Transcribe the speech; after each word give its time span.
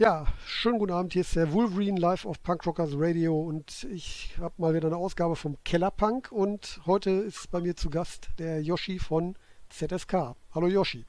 Ja, 0.00 0.24
schönen 0.46 0.78
guten 0.78 0.92
Abend. 0.92 1.12
Hier 1.12 1.20
ist 1.20 1.36
der 1.36 1.52
Wolverine 1.52 2.00
live 2.00 2.24
auf 2.24 2.42
Punk 2.42 2.64
Rockers 2.64 2.92
Radio 2.94 3.38
und 3.38 3.86
ich 3.92 4.34
habe 4.40 4.54
mal 4.56 4.72
wieder 4.72 4.86
eine 4.86 4.96
Ausgabe 4.96 5.36
vom 5.36 5.58
Kellerpunk 5.62 6.32
und 6.32 6.80
heute 6.86 7.10
ist 7.10 7.50
bei 7.50 7.60
mir 7.60 7.76
zu 7.76 7.90
Gast 7.90 8.30
der 8.38 8.62
Yoshi 8.62 8.98
von 8.98 9.36
ZSK. 9.68 10.34
Hallo 10.54 10.68
Yoshi. 10.68 11.04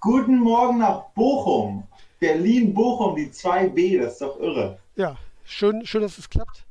Guten 0.00 0.38
Morgen 0.38 0.78
nach 0.78 1.10
Bochum. 1.10 1.86
Berlin-Bochum, 2.20 3.16
die 3.16 3.28
2B, 3.28 4.00
das 4.00 4.14
ist 4.14 4.22
doch 4.22 4.40
irre. 4.40 4.78
Ja, 4.96 5.18
schön, 5.44 5.84
schön 5.84 6.00
dass 6.00 6.16
es 6.16 6.30
klappt. 6.30 6.64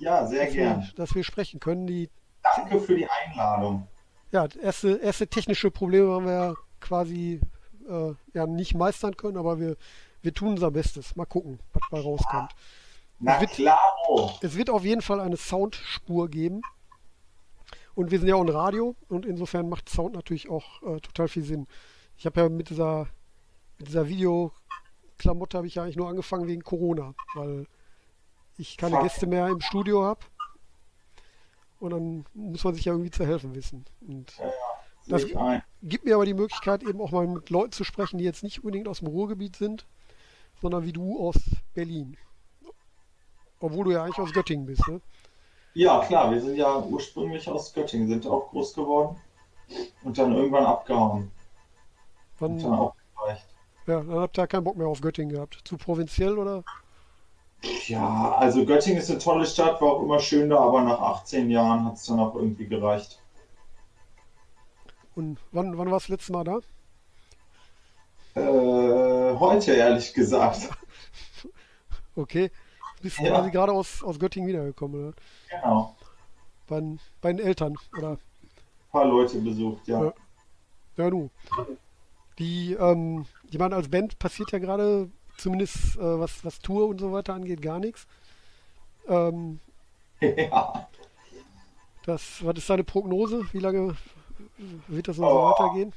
Ja, 0.00 0.26
sehr 0.26 0.46
dass 0.46 0.54
gern. 0.54 0.80
Wir, 0.80 0.92
dass 0.96 1.14
wir 1.14 1.22
sprechen 1.22 1.60
können. 1.60 1.86
Die, 1.86 2.10
Danke 2.56 2.80
für 2.80 2.96
die 2.96 3.06
Einladung. 3.06 3.86
Ja, 4.32 4.48
erste, 4.60 4.96
erste 4.96 5.28
technische 5.28 5.70
Probleme 5.70 6.10
haben 6.10 6.26
wir 6.26 6.32
ja 6.32 6.54
quasi 6.80 7.40
äh, 7.88 8.12
ja, 8.34 8.48
nicht 8.48 8.74
meistern 8.74 9.16
können, 9.16 9.36
aber 9.36 9.60
wir 9.60 9.76
wir 10.22 10.34
tun 10.34 10.48
unser 10.50 10.70
Bestes. 10.70 11.16
Mal 11.16 11.26
gucken, 11.26 11.58
was 11.72 11.82
dabei 11.90 12.02
rauskommt. 12.02 12.52
Na 13.18 13.34
es 13.34 13.40
wird, 13.42 13.50
klaro. 13.52 14.38
Es 14.40 14.56
wird 14.56 14.70
auf 14.70 14.84
jeden 14.84 15.02
Fall 15.02 15.20
eine 15.20 15.36
Soundspur 15.36 16.28
geben. 16.28 16.62
Und 17.94 18.10
wir 18.10 18.18
sind 18.18 18.28
ja 18.28 18.36
auch 18.36 18.40
ein 18.40 18.48
Radio 18.48 18.94
und 19.08 19.26
insofern 19.26 19.68
macht 19.68 19.88
Sound 19.88 20.14
natürlich 20.14 20.48
auch 20.48 20.82
äh, 20.82 21.00
total 21.00 21.28
viel 21.28 21.42
Sinn. 21.42 21.66
Ich 22.16 22.24
habe 22.24 22.40
ja 22.40 22.48
mit 22.48 22.70
dieser, 22.70 23.08
mit 23.78 23.88
dieser 23.88 24.08
Videoklamotte 24.08 25.56
habe 25.58 25.66
ich 25.66 25.74
ja 25.74 25.82
eigentlich 25.82 25.96
nur 25.96 26.08
angefangen 26.08 26.46
wegen 26.46 26.62
Corona, 26.62 27.14
weil 27.34 27.66
ich 28.56 28.76
keine 28.76 28.96
Fuck. 28.96 29.02
Gäste 29.04 29.26
mehr 29.26 29.48
im 29.48 29.60
Studio 29.60 30.02
habe. 30.04 30.20
Und 31.78 31.90
dann 31.90 32.24
muss 32.34 32.62
man 32.64 32.74
sich 32.74 32.84
ja 32.84 32.92
irgendwie 32.92 33.10
zu 33.10 33.26
helfen 33.26 33.54
wissen. 33.54 33.84
Und 34.06 34.36
Ja, 34.38 34.44
ja, 34.46 34.52
Das- 35.06 35.26
gibt 35.82 36.04
mir 36.04 36.14
aber 36.14 36.26
die 36.26 36.34
Möglichkeit, 36.34 36.82
eben 36.82 37.00
auch 37.00 37.10
mal 37.10 37.26
mit 37.26 37.50
Leuten 37.50 37.72
zu 37.72 37.84
sprechen, 37.84 38.18
die 38.18 38.24
jetzt 38.24 38.42
nicht 38.42 38.58
unbedingt 38.60 38.86
aus 38.86 38.98
dem 38.98 39.08
Ruhrgebiet 39.08 39.56
sind, 39.56 39.86
sondern 40.60 40.84
wie 40.84 40.92
du 40.92 41.18
aus 41.20 41.36
Berlin. 41.74 42.16
Obwohl 43.60 43.84
du 43.86 43.90
ja 43.92 44.04
eigentlich 44.04 44.18
aus 44.18 44.32
Göttingen 44.32 44.66
bist, 44.66 44.86
ne? 44.88 45.00
ja, 45.74 46.00
klar, 46.04 46.30
wir 46.32 46.40
sind 46.40 46.56
ja 46.56 46.78
ursprünglich 46.84 47.48
aus 47.48 47.72
Göttingen, 47.72 48.08
sind 48.08 48.26
auch 48.26 48.50
groß 48.50 48.74
geworden 48.74 49.16
und 50.02 50.18
dann 50.18 50.34
irgendwann 50.34 50.66
abgehauen. 50.66 51.32
Wann, 52.38 52.52
Und 52.52 52.62
dann 52.62 52.74
auch 52.74 52.94
gereicht. 53.16 53.46
ja, 53.86 54.02
dann 54.02 54.20
habt 54.20 54.38
ihr 54.38 54.46
keinen 54.46 54.64
Bock 54.64 54.76
mehr 54.76 54.88
auf 54.88 55.00
Göttingen 55.00 55.34
gehabt. 55.34 55.60
Zu 55.64 55.76
provinziell 55.76 56.38
oder? 56.38 56.64
Ja, 57.86 58.34
also 58.36 58.64
Göttingen 58.64 58.98
ist 59.00 59.10
eine 59.10 59.18
tolle 59.18 59.46
Stadt, 59.46 59.80
war 59.80 59.92
auch 59.94 60.02
immer 60.02 60.20
schön 60.20 60.50
da, 60.50 60.58
aber 60.60 60.82
nach 60.82 61.00
18 61.00 61.50
Jahren 61.50 61.84
hat 61.84 61.94
es 61.96 62.04
dann 62.06 62.18
auch 62.20 62.34
irgendwie 62.34 62.66
gereicht. 62.66 63.20
Und 65.14 65.38
wann, 65.52 65.76
wann 65.76 65.86
war 65.90 65.98
das 65.98 66.08
letzte 66.08 66.32
Mal 66.32 66.44
da? 66.44 66.60
Äh, 68.40 69.36
heute, 69.38 69.72
ehrlich 69.72 70.12
gesagt. 70.14 70.68
Okay. 72.16 72.50
Bist 73.02 73.18
du 73.18 73.24
Ja. 73.24 73.30
quasi 73.38 73.50
gerade 73.50 73.72
aus, 73.72 74.02
aus 74.02 74.18
Göttingen 74.18 74.48
wiedergekommen, 74.48 75.08
oder? 75.08 75.16
Genau. 75.50 75.96
Bei, 76.66 76.80
den- 76.80 77.00
bei 77.20 77.32
den 77.32 77.44
Eltern, 77.46 77.74
oder? 77.96 78.12
Ein 78.12 78.18
paar 78.92 79.04
Leute 79.06 79.38
besucht, 79.40 79.86
ja. 79.88 80.04
Ja. 80.04 80.12
Ja, 80.96 81.10
du. 81.10 81.30
Die, 82.38 82.74
ähm, 82.74 83.24
ich 83.50 83.58
meine, 83.58 83.76
als 83.76 83.88
Band 83.88 84.18
passiert 84.18 84.50
ja 84.52 84.58
gerade, 84.58 85.08
zumindest 85.38 85.96
äh, 85.96 86.18
was, 86.20 86.44
was 86.44 86.58
Tour 86.58 86.88
und 86.88 87.00
so 87.00 87.12
weiter 87.12 87.32
angeht, 87.34 87.62
gar 87.62 87.78
nichts. 87.78 88.06
Ähm, 89.08 89.60
ja. 90.20 90.88
Das, 92.04 92.44
was 92.44 92.56
ist 92.58 92.68
deine 92.68 92.84
Prognose? 92.84 93.42
Wie 93.52 93.58
lange 93.60 93.96
wird 94.88 95.08
das 95.08 95.16
noch 95.18 95.28
Oh. 95.28 95.54
so 95.56 95.64
weitergehen? 95.64 95.92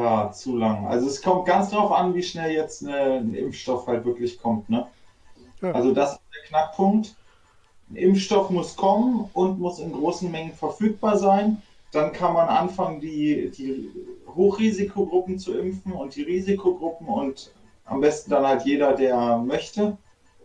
Ah, 0.00 0.30
zu 0.30 0.56
lang. 0.56 0.86
Also 0.86 1.08
es 1.08 1.20
kommt 1.20 1.46
ganz 1.46 1.70
drauf 1.70 1.90
an, 1.90 2.14
wie 2.14 2.22
schnell 2.22 2.52
jetzt 2.52 2.86
eine, 2.86 3.14
ein 3.14 3.34
Impfstoff 3.34 3.88
halt 3.88 4.04
wirklich 4.04 4.40
kommt, 4.40 4.70
ne? 4.70 4.86
Ja. 5.60 5.72
Also 5.72 5.92
das 5.92 6.12
ist 6.12 6.20
der 6.32 6.48
Knackpunkt. 6.48 7.16
Ein 7.90 7.96
Impfstoff 7.96 8.48
muss 8.50 8.76
kommen 8.76 9.28
und 9.32 9.58
muss 9.58 9.80
in 9.80 9.92
großen 9.92 10.30
Mengen 10.30 10.52
verfügbar 10.52 11.18
sein. 11.18 11.62
Dann 11.90 12.12
kann 12.12 12.32
man 12.32 12.48
anfangen, 12.48 13.00
die, 13.00 13.50
die 13.50 13.90
Hochrisikogruppen 14.36 15.40
zu 15.40 15.58
impfen 15.58 15.92
und 15.92 16.14
die 16.14 16.22
Risikogruppen 16.22 17.08
und 17.08 17.52
am 17.84 18.00
besten 18.00 18.30
dann 18.30 18.46
halt 18.46 18.64
jeder, 18.64 18.92
der 18.92 19.38
möchte. 19.38 19.96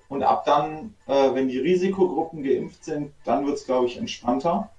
Und 0.10 0.24
ab 0.24 0.46
dann, 0.46 0.96
äh, 1.06 1.34
wenn 1.36 1.48
die 1.48 1.60
Risikogruppen 1.60 2.42
geimpft 2.42 2.86
sind, 2.86 3.14
dann 3.24 3.46
wird 3.46 3.58
es, 3.58 3.66
glaube 3.66 3.86
ich, 3.86 3.98
entspannter. 3.98 4.72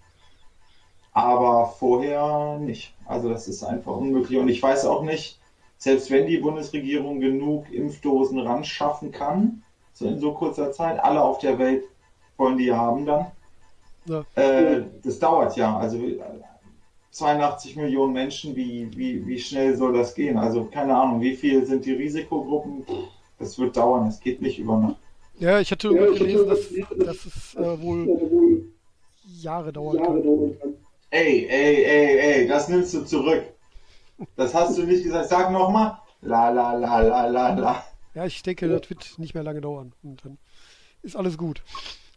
Aber 1.13 1.69
vorher 1.79 2.59
nicht. 2.59 2.94
Also 3.07 3.29
das 3.29 3.49
ist 3.49 3.63
einfach 3.63 3.97
unmöglich. 3.97 4.39
Und 4.39 4.49
ich 4.49 4.63
weiß 4.63 4.87
auch 4.87 5.03
nicht, 5.03 5.39
selbst 5.79 6.11
wenn 6.11 6.27
die 6.27 6.39
Bundesregierung 6.39 7.21
genug 7.21 7.71
Impfdosen 7.73 8.39
ran 8.39 8.65
schaffen 8.65 9.13
kann, 9.13 9.63
so 9.93 10.07
in 10.07 10.19
so 10.19 10.33
kurzer 10.33 10.73
Zeit, 10.73 11.03
alle 11.03 11.23
auf 11.23 11.39
der 11.39 11.59
Welt 11.59 11.85
wollen 12.37 12.59
die 12.59 12.73
haben 12.73 13.07
dann. 13.07 13.27
Ja. 14.07 14.25
Äh, 14.35 14.83
das 15.03 15.19
dauert 15.19 15.57
ja. 15.57 15.77
Also 15.77 15.99
äh, 15.99 16.21
82 17.11 17.77
Millionen 17.77 18.13
Menschen, 18.13 18.57
wie, 18.57 18.89
wie, 18.97 19.25
wie 19.27 19.39
schnell 19.39 19.77
soll 19.77 19.93
das 19.93 20.15
gehen? 20.15 20.37
Also 20.37 20.65
keine 20.65 20.97
Ahnung, 20.97 21.21
wie 21.21 21.37
viel 21.37 21.65
sind 21.65 21.85
die 21.85 21.93
Risikogruppen? 21.93 22.85
Das 23.39 23.59
wird 23.59 23.77
dauern, 23.77 24.09
es 24.09 24.21
geht 24.21 24.43
nicht 24.43 24.59
über 24.59 24.79
Nacht. 24.79 24.97
Ja, 25.39 25.61
ich 25.61 25.71
hatte 25.71 25.89
irgendwo 25.89 26.19
gelesen, 26.19 26.49
dass, 26.49 26.61
dass 26.97 27.27
es 27.27 27.55
äh, 27.55 27.83
wohl 27.83 28.73
Jahre 29.27 29.73
dauern 29.73 29.99
kann. 30.59 30.75
Ey, 31.15 31.47
ey, 31.49 31.85
ey, 31.85 32.19
ey, 32.19 32.49
das 32.49 32.69
nimmst 32.69 32.93
du 32.93 33.05
zurück. 33.05 33.45
Das 34.35 34.53
hast 34.53 34.77
du 34.77 34.83
nicht 34.83 35.05
gesagt. 35.05 35.29
Sag 35.29 35.53
nochmal. 35.53 35.97
La, 36.23 36.49
la, 36.49 36.73
la, 36.73 37.03
la, 37.03 37.27
la, 37.29 37.55
la. 37.55 37.85
Ja, 38.15 38.25
ich 38.25 38.43
denke, 38.43 38.67
das 38.67 38.91
wird 38.91 39.17
nicht 39.19 39.33
mehr 39.33 39.45
lange 39.45 39.61
dauern. 39.61 39.93
Und 40.03 40.25
dann 40.25 40.39
ist 41.03 41.15
alles 41.15 41.39
gut. 41.39 41.63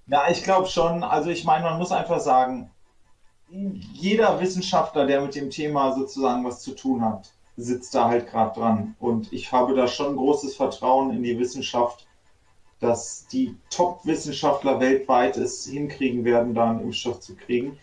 Ja, 0.07 0.27
ich 0.31 0.43
glaube 0.43 0.67
schon. 0.67 1.03
Also 1.03 1.29
ich 1.29 1.43
meine, 1.43 1.65
man 1.65 1.77
muss 1.77 1.91
einfach 1.91 2.19
sagen, 2.19 2.71
jeder 3.93 4.41
Wissenschaftler, 4.41 5.05
der 5.05 5.21
mit 5.21 5.35
dem 5.35 5.51
Thema 5.51 5.93
sozusagen 5.93 6.43
was 6.43 6.63
zu 6.63 6.71
tun 6.71 7.05
hat, 7.05 7.31
sitzt 7.55 7.93
da 7.93 8.07
halt 8.07 8.27
gerade 8.27 8.59
dran. 8.59 8.95
Und 8.97 9.31
ich 9.31 9.51
habe 9.51 9.75
da 9.75 9.87
schon 9.87 10.15
großes 10.15 10.55
Vertrauen 10.55 11.11
in 11.11 11.21
die 11.21 11.37
Wissenschaft, 11.37 12.07
dass 12.79 13.27
die 13.27 13.55
Top-Wissenschaftler 13.69 14.79
weltweit 14.79 15.37
es 15.37 15.67
hinkriegen 15.67 16.25
werden, 16.25 16.55
da 16.55 16.71
einen 16.71 16.81
Impfstoff 16.81 17.19
zu 17.19 17.35
kriegen. 17.35 17.77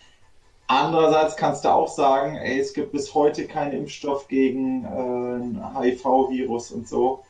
Andererseits 0.66 1.36
kannst 1.36 1.64
du 1.64 1.68
auch 1.68 1.88
sagen, 1.88 2.36
ey, 2.36 2.58
es 2.58 2.72
gibt 2.72 2.92
bis 2.92 3.12
heute 3.14 3.46
keinen 3.46 3.72
Impfstoff 3.72 4.28
gegen 4.28 4.84
äh, 4.84 5.78
HIV-Virus 5.78 6.70
und 6.72 6.88
so. 6.88 7.22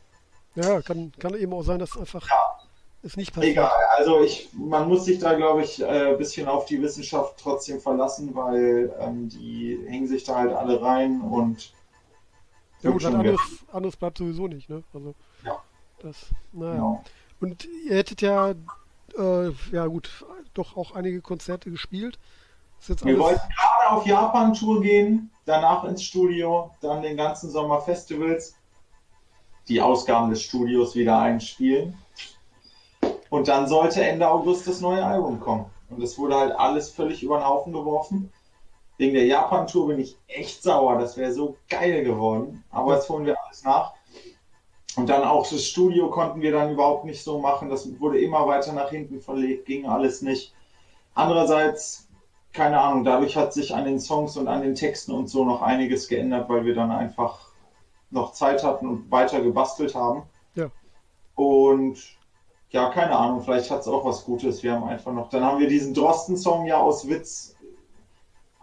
Ja, 0.55 0.81
kann, 0.83 1.11
kann 1.19 1.35
eben 1.35 1.53
auch 1.53 1.63
sein, 1.63 1.81
dass 1.81 1.97
einfach 1.97 2.29
Ja. 2.29 2.37
es 3.03 3.17
nicht 3.17 3.35
passiert. 3.35 3.53
Egal, 3.53 3.73
also 3.97 4.23
ich, 4.23 4.51
man 4.53 4.89
muss 4.89 5.05
sich 5.05 5.19
da, 5.19 5.35
glaube 5.35 5.63
ich, 5.63 5.81
äh, 5.83 6.13
ein 6.13 6.19
bisschen 6.19 6.47
auf 6.47 6.67
die 6.67 6.81
Wissenschaft 6.81 7.35
trotzdem 7.43 7.81
verlassen, 7.81 8.35
weil 8.37 8.95
ähm, 9.01 9.29
die 9.29 9.85
hängen 9.89 10.07
sich 10.07 10.23
da 10.23 10.37
halt 10.37 10.53
alle 10.53 10.81
rein 10.81 11.21
und 11.21 11.73
Ja 12.83 12.91
gut, 12.91 13.03
was 13.03 13.11
schon 13.11 13.19
anderes, 13.21 13.41
anderes 13.73 13.97
bleibt 13.97 14.19
sowieso 14.19 14.47
nicht, 14.47 14.69
ne? 14.71 14.85
Also 14.93 15.15
Ja. 15.45 15.61
das, 16.03 16.27
naja. 16.53 16.75
Genau. 16.75 17.05
Und 17.41 17.65
ihr 17.85 17.97
hättet 17.97 18.23
ja, 18.23 18.51
äh, 19.19 19.51
ja 19.73 19.87
gut, 19.87 20.25
doch 20.55 20.77
auch 20.77 20.93
einige 20.93 21.21
Konzerte 21.21 21.71
gespielt. 21.73 22.17
Wir 22.87 23.19
wollten 23.19 23.41
gerade 23.49 23.97
auf 23.97 24.07
Japan-Tour 24.07 24.83
gehen, 24.83 25.31
danach 25.47 25.85
ins 25.85 26.03
Studio, 26.03 26.71
dann 26.81 27.03
den 27.03 27.17
ganzen 27.17 27.51
Sommer 27.51 27.81
Festivals, 27.81 28.57
die 29.69 29.81
Ausgaben 29.81 30.31
des 30.31 30.43
Studios 30.43 30.95
wieder 30.95 31.19
einspielen. 31.19 31.97
Und 33.31 33.49
dann 33.49 33.67
sollte 33.67 34.05
Ende 34.05 34.29
August 34.29 34.67
das 34.67 34.81
neue 34.81 35.05
Album 35.05 35.41
kommen. 35.41 35.67
Und 35.89 36.03
es 36.03 36.19
wurde 36.19 36.37
halt 36.37 36.53
alles 36.53 36.91
völlig 36.91 37.23
über 37.23 37.39
den 37.39 37.47
Haufen 37.47 37.73
geworfen. 37.73 38.31
Wegen 38.99 39.15
der 39.15 39.27
Japan-Tour 39.27 39.89
bin 39.89 40.01
ich 40.01 40.17
echt 40.29 40.63
sauer. 40.63 40.99
Das 40.99 41.17
wäre 41.17 41.33
so 41.33 41.57
geil 41.69 42.05
geworden. 42.05 42.63
Aber 42.71 42.95
jetzt 42.95 43.09
holen 43.09 43.27
wir 43.27 43.37
alles 43.45 43.65
nach. 43.65 43.95
Und 44.97 45.09
dann 45.09 45.25
auch 45.25 45.49
das 45.49 45.65
Studio 45.65 46.11
konnten 46.11 46.41
wir 46.41 46.53
dann 46.53 46.73
überhaupt 46.73 47.05
nicht 47.05 47.23
so 47.23 47.39
machen. 47.41 47.71
Das 47.71 47.89
wurde 47.99 48.21
immer 48.21 48.47
weiter 48.47 48.73
nach 48.73 48.91
hinten 48.91 49.21
verlegt, 49.21 49.67
ging 49.67 49.87
alles 49.87 50.23
nicht. 50.23 50.55
Andererseits, 51.15 52.07
keine 52.55 52.81
Ahnung, 52.81 53.05
dadurch 53.05 53.37
hat 53.37 53.53
sich 53.53 53.75
an 53.75 53.85
den 53.85 54.01
Songs 54.01 54.37
und 54.37 54.47
an 54.49 54.63
den 54.63 54.77
Texten 54.77 55.13
und 55.13 55.29
so 55.29 55.45
noch 55.45 55.61
einiges 55.61 56.09
geändert, 56.09 56.49
weil 56.49 56.65
wir 56.65 56.75
dann 56.75 56.93
einfach 56.93 57.49
noch 58.11 58.33
Zeit 58.33 58.63
hatten 58.63 58.87
und 58.87 59.11
weiter 59.11 59.41
gebastelt 59.41 59.95
haben. 59.95 60.23
Ja. 60.55 60.71
Und 61.35 61.99
ja, 62.71 62.91
keine 62.91 63.17
Ahnung, 63.17 63.43
vielleicht 63.43 63.71
hat 63.71 63.81
es 63.81 63.89
auch 63.89 64.05
was 64.05 64.25
Gutes. 64.25 64.63
Wir 64.63 64.73
haben 64.73 64.85
einfach 64.85 65.13
noch, 65.13 65.29
dann 65.31 65.45
haben 65.45 65.59
wir 65.59 65.69
diesen 65.69 65.95
Drosten-Song 65.95 66.67
ja 66.67 66.79
aus 66.79 67.09
Witz 67.09 67.57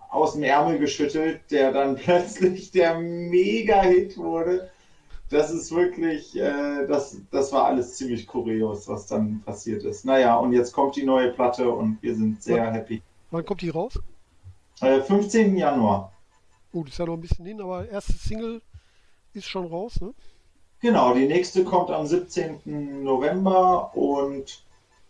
aus 0.10 0.34
dem 0.34 0.44
Ärmel 0.44 0.80
geschüttelt, 0.80 1.42
der 1.52 1.74
dann 1.74 1.96
plötzlich 1.98 2.72
der 2.72 2.98
Mega-Hit 2.98 4.18
wurde. 4.18 4.70
Das 5.30 5.52
ist 5.52 5.74
wirklich, 5.74 6.38
äh, 6.38 6.86
das, 6.88 7.18
das 7.32 7.54
war 7.54 7.66
alles 7.66 7.96
ziemlich 7.96 8.28
kurios, 8.28 8.88
was 8.90 9.06
dann 9.06 9.42
passiert 9.46 9.84
ist. 9.84 10.06
Naja, 10.06 10.36
und 10.38 10.52
jetzt 10.52 10.74
kommt 10.74 10.98
die 10.98 11.04
neue 11.04 11.32
Platte 11.32 11.70
und 11.72 11.98
wir 12.02 12.16
sind 12.16 12.44
sehr 12.44 12.70
happy. 12.72 13.02
Wann 13.32 13.46
kommt 13.46 13.62
die 13.62 13.70
raus? 13.70 14.00
Äh, 14.82 15.02
15. 15.02 15.58
Januar. 15.58 16.14
Das 16.74 16.86
ist 16.86 16.98
ja 17.00 17.06
noch 17.06 17.16
ein 17.16 17.22
bisschen 17.22 17.46
hin, 17.46 17.62
aber 17.62 17.88
erste 17.90 18.14
Single 18.14 18.62
ist 19.34 19.48
schon 19.48 19.66
raus, 19.66 20.00
ne? 20.00 20.14
Genau, 20.82 21.14
die 21.14 21.28
nächste 21.28 21.64
kommt 21.64 21.92
am 21.92 22.08
17. 22.08 23.04
November 23.04 23.96
und 23.96 24.64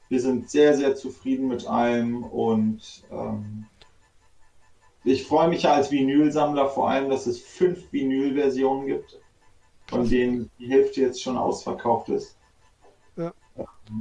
wir 0.09 0.19
sind 0.19 0.49
sehr, 0.49 0.75
sehr 0.75 0.95
zufrieden 0.95 1.47
mit 1.47 1.65
allem 1.65 2.23
und 2.23 3.03
ähm, 3.09 3.67
ich 5.05 5.25
freue 5.25 5.47
mich 5.47 5.63
ja 5.63 5.73
als 5.73 5.89
Vinylsammler 5.89 6.67
vor 6.67 6.89
allem, 6.89 7.09
dass 7.09 7.25
es 7.25 7.41
fünf 7.41 7.91
Vinylversionen 7.93 8.85
gibt, 8.87 9.19
von 9.87 10.07
denen 10.09 10.51
die 10.59 10.67
Hälfte 10.67 11.01
jetzt 11.01 11.21
schon 11.21 11.37
ausverkauft 11.37 12.09
ist. 12.09 12.37
Ja. 13.15 13.33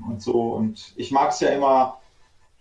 Und 0.09 0.21
so, 0.21 0.55
und 0.55 0.93
ich 0.97 1.13
mag 1.13 1.31
es 1.31 1.41
ja 1.41 1.51
immer, 1.51 2.00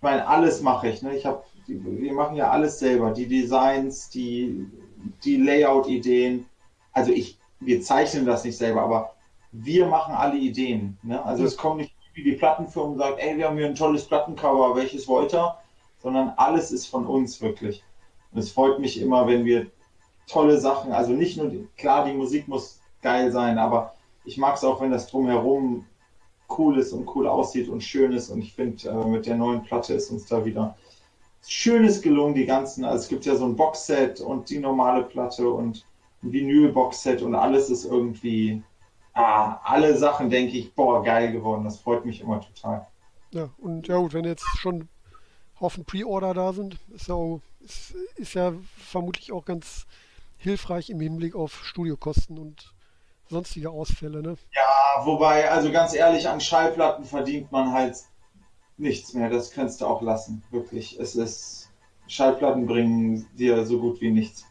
meine, 0.02 0.28
alles 0.28 0.62
mache 0.62 0.90
ich. 0.90 1.02
Ne? 1.02 1.16
Ich 1.16 1.26
habe, 1.26 1.44
wir 1.68 2.14
machen 2.14 2.36
ja 2.36 2.50
alles 2.50 2.80
selber, 2.80 3.12
die 3.12 3.28
Designs, 3.28 4.10
die, 4.10 4.66
die 5.24 5.38
Layout-Ideen. 5.38 6.46
Also 6.94 7.12
ich, 7.12 7.38
wir 7.60 7.82
zeichnen 7.82 8.26
das 8.26 8.44
nicht 8.44 8.58
selber, 8.58 8.82
aber 8.82 9.14
wir 9.52 9.88
machen 9.88 10.14
alle 10.14 10.38
Ideen. 10.38 10.98
Ne? 11.04 11.24
Also 11.24 11.44
es 11.44 11.58
kommt 11.58 11.78
nicht 11.78 11.94
wie 12.14 12.24
die 12.24 12.34
Plattenfirma 12.34 12.90
und 12.90 12.98
sagt, 12.98 13.20
ey, 13.20 13.38
wir 13.38 13.48
haben 13.48 13.58
hier 13.58 13.68
ein 13.68 13.76
tolles 13.76 14.06
Plattencover, 14.06 14.76
welches 14.76 15.08
wollt 15.08 15.34
ihr? 15.34 15.56
Sondern 16.02 16.34
alles 16.38 16.72
ist 16.72 16.88
von 16.88 17.06
uns 17.06 17.42
wirklich. 17.42 17.84
Und 18.32 18.40
es 18.40 18.52
freut 18.52 18.80
mich 18.80 19.02
immer, 19.02 19.28
wenn 19.28 19.46
wir 19.46 19.68
tolle 20.28 20.60
Sachen, 20.60 20.92
also 20.92 21.14
nicht 21.14 21.38
nur, 21.38 21.52
klar, 21.78 22.06
die 22.06 22.14
Musik 22.14 22.48
muss 22.48 22.82
geil 23.02 23.32
sein, 23.32 23.58
aber 23.58 23.94
ich 24.26 24.38
mag 24.38 24.56
es 24.56 24.64
auch, 24.64 24.82
wenn 24.82 24.92
das 24.92 25.08
drumherum 25.08 25.86
cool 26.58 26.78
ist 26.80 26.94
und 26.94 27.08
cool 27.16 27.28
aussieht 27.28 27.70
und 27.70 27.82
schön 27.82 28.12
ist. 28.12 28.30
Und 28.30 28.42
ich 28.42 28.54
finde, 28.54 28.90
äh, 28.90 29.08
mit 29.08 29.26
der 29.26 29.36
neuen 29.36 29.64
Platte 29.64 29.94
ist 29.94 30.10
uns 30.12 30.26
da 30.26 30.44
wieder 30.46 30.76
Schönes 31.48 32.02
gelungen, 32.02 32.36
die 32.36 32.46
ganzen. 32.46 32.86
Also 32.86 33.04
es 33.04 33.08
gibt 33.08 33.26
ja 33.26 33.36
so 33.36 33.46
ein 33.46 33.56
Boxset 33.56 34.20
und 34.22 34.50
die 34.50 34.60
normale 34.60 35.04
Platte 35.04 35.50
und 35.50 35.86
ein 36.22 36.32
Vinyl-Boxset 36.32 37.22
und 37.22 37.34
alles 37.36 37.70
ist 37.70 37.86
irgendwie, 37.86 38.62
ah, 39.14 39.60
alle 39.64 39.98
Sachen 39.98 40.30
denke 40.30 40.58
ich, 40.58 40.74
boah, 40.74 41.04
geil 41.04 41.32
geworden. 41.32 41.64
Das 41.64 41.80
freut 41.80 42.06
mich 42.06 42.22
immer 42.22 42.42
total. 42.42 42.88
Ja, 43.32 43.50
und 43.58 43.88
ja 43.88 43.98
gut, 43.98 44.14
wenn 44.14 44.26
jetzt 44.26 44.46
schon 44.58 44.90
Haufen 45.62 45.86
Pre-Order 45.86 46.34
da 46.34 46.54
sind, 46.54 46.78
ist 46.94 47.08
ja, 47.08 47.16
auch, 47.16 47.42
ist, 47.60 47.96
ist 48.16 48.34
ja 48.34 48.54
vermutlich 48.78 49.32
auch 49.32 49.46
ganz 49.46 49.86
hilfreich 50.38 50.90
im 50.90 51.00
Hinblick 51.00 51.36
auf 51.36 51.66
Studiokosten 51.66 52.38
und 52.38 52.74
sonstige 53.30 53.70
Ausfälle, 53.70 54.22
ne? 54.22 54.36
Ja, 54.54 55.06
wobei, 55.06 55.50
also 55.50 55.72
ganz 55.72 55.94
ehrlich, 55.94 56.28
an 56.28 56.42
Schallplatten 56.42 57.06
verdient 57.06 57.52
man 57.52 57.72
halt 57.72 57.98
nichts 58.78 59.14
mehr. 59.14 59.30
Das 59.30 59.52
kannst 59.52 59.82
du 59.82 59.86
auch 59.86 60.02
lassen, 60.02 60.44
wirklich. 60.52 61.00
Es 61.00 61.16
ist, 61.16 61.70
Schallplatten 62.08 62.66
bringen 62.66 63.28
dir 63.38 63.66
so 63.66 63.80
gut 63.80 64.02
wie 64.02 64.12
nichts. 64.12 64.46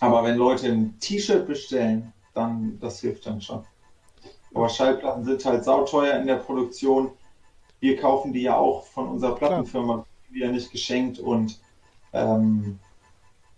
Aber 0.00 0.24
wenn 0.24 0.36
Leute 0.36 0.68
ein 0.68 0.98
T-Shirt 0.98 1.46
bestellen, 1.46 2.12
dann, 2.34 2.78
das 2.80 3.00
hilft 3.00 3.26
dann 3.26 3.40
schon. 3.40 3.64
Aber 4.54 4.68
Schallplatten 4.68 5.24
sind 5.24 5.44
halt 5.44 5.64
sauteuer 5.64 6.18
in 6.18 6.26
der 6.26 6.36
Produktion. 6.36 7.12
Wir 7.78 7.96
kaufen 7.96 8.32
die 8.32 8.42
ja 8.42 8.56
auch 8.56 8.84
von 8.86 9.08
unserer 9.08 9.34
Plattenfirma 9.36 10.04
wieder 10.30 10.48
nicht 10.48 10.70
geschenkt 10.70 11.18
und 11.18 11.60
ähm, 12.12 12.78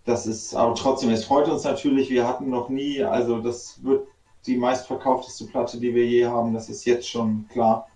das 0.05 0.25
ist, 0.25 0.53
aber 0.53 0.75
trotzdem, 0.75 1.11
es 1.11 1.25
freut 1.25 1.47
uns 1.47 1.63
natürlich, 1.63 2.09
wir 2.09 2.27
hatten 2.27 2.49
noch 2.49 2.69
nie, 2.69 3.03
also 3.03 3.39
das 3.39 3.81
wird 3.83 4.07
die 4.45 4.57
meistverkaufteste 4.57 5.45
Platte, 5.45 5.79
die 5.79 5.93
wir 5.93 6.05
je 6.05 6.25
haben. 6.25 6.53
Das 6.53 6.69
ist 6.69 6.85
jetzt 6.85 7.07
schon 7.09 7.47
klar. 7.49 7.87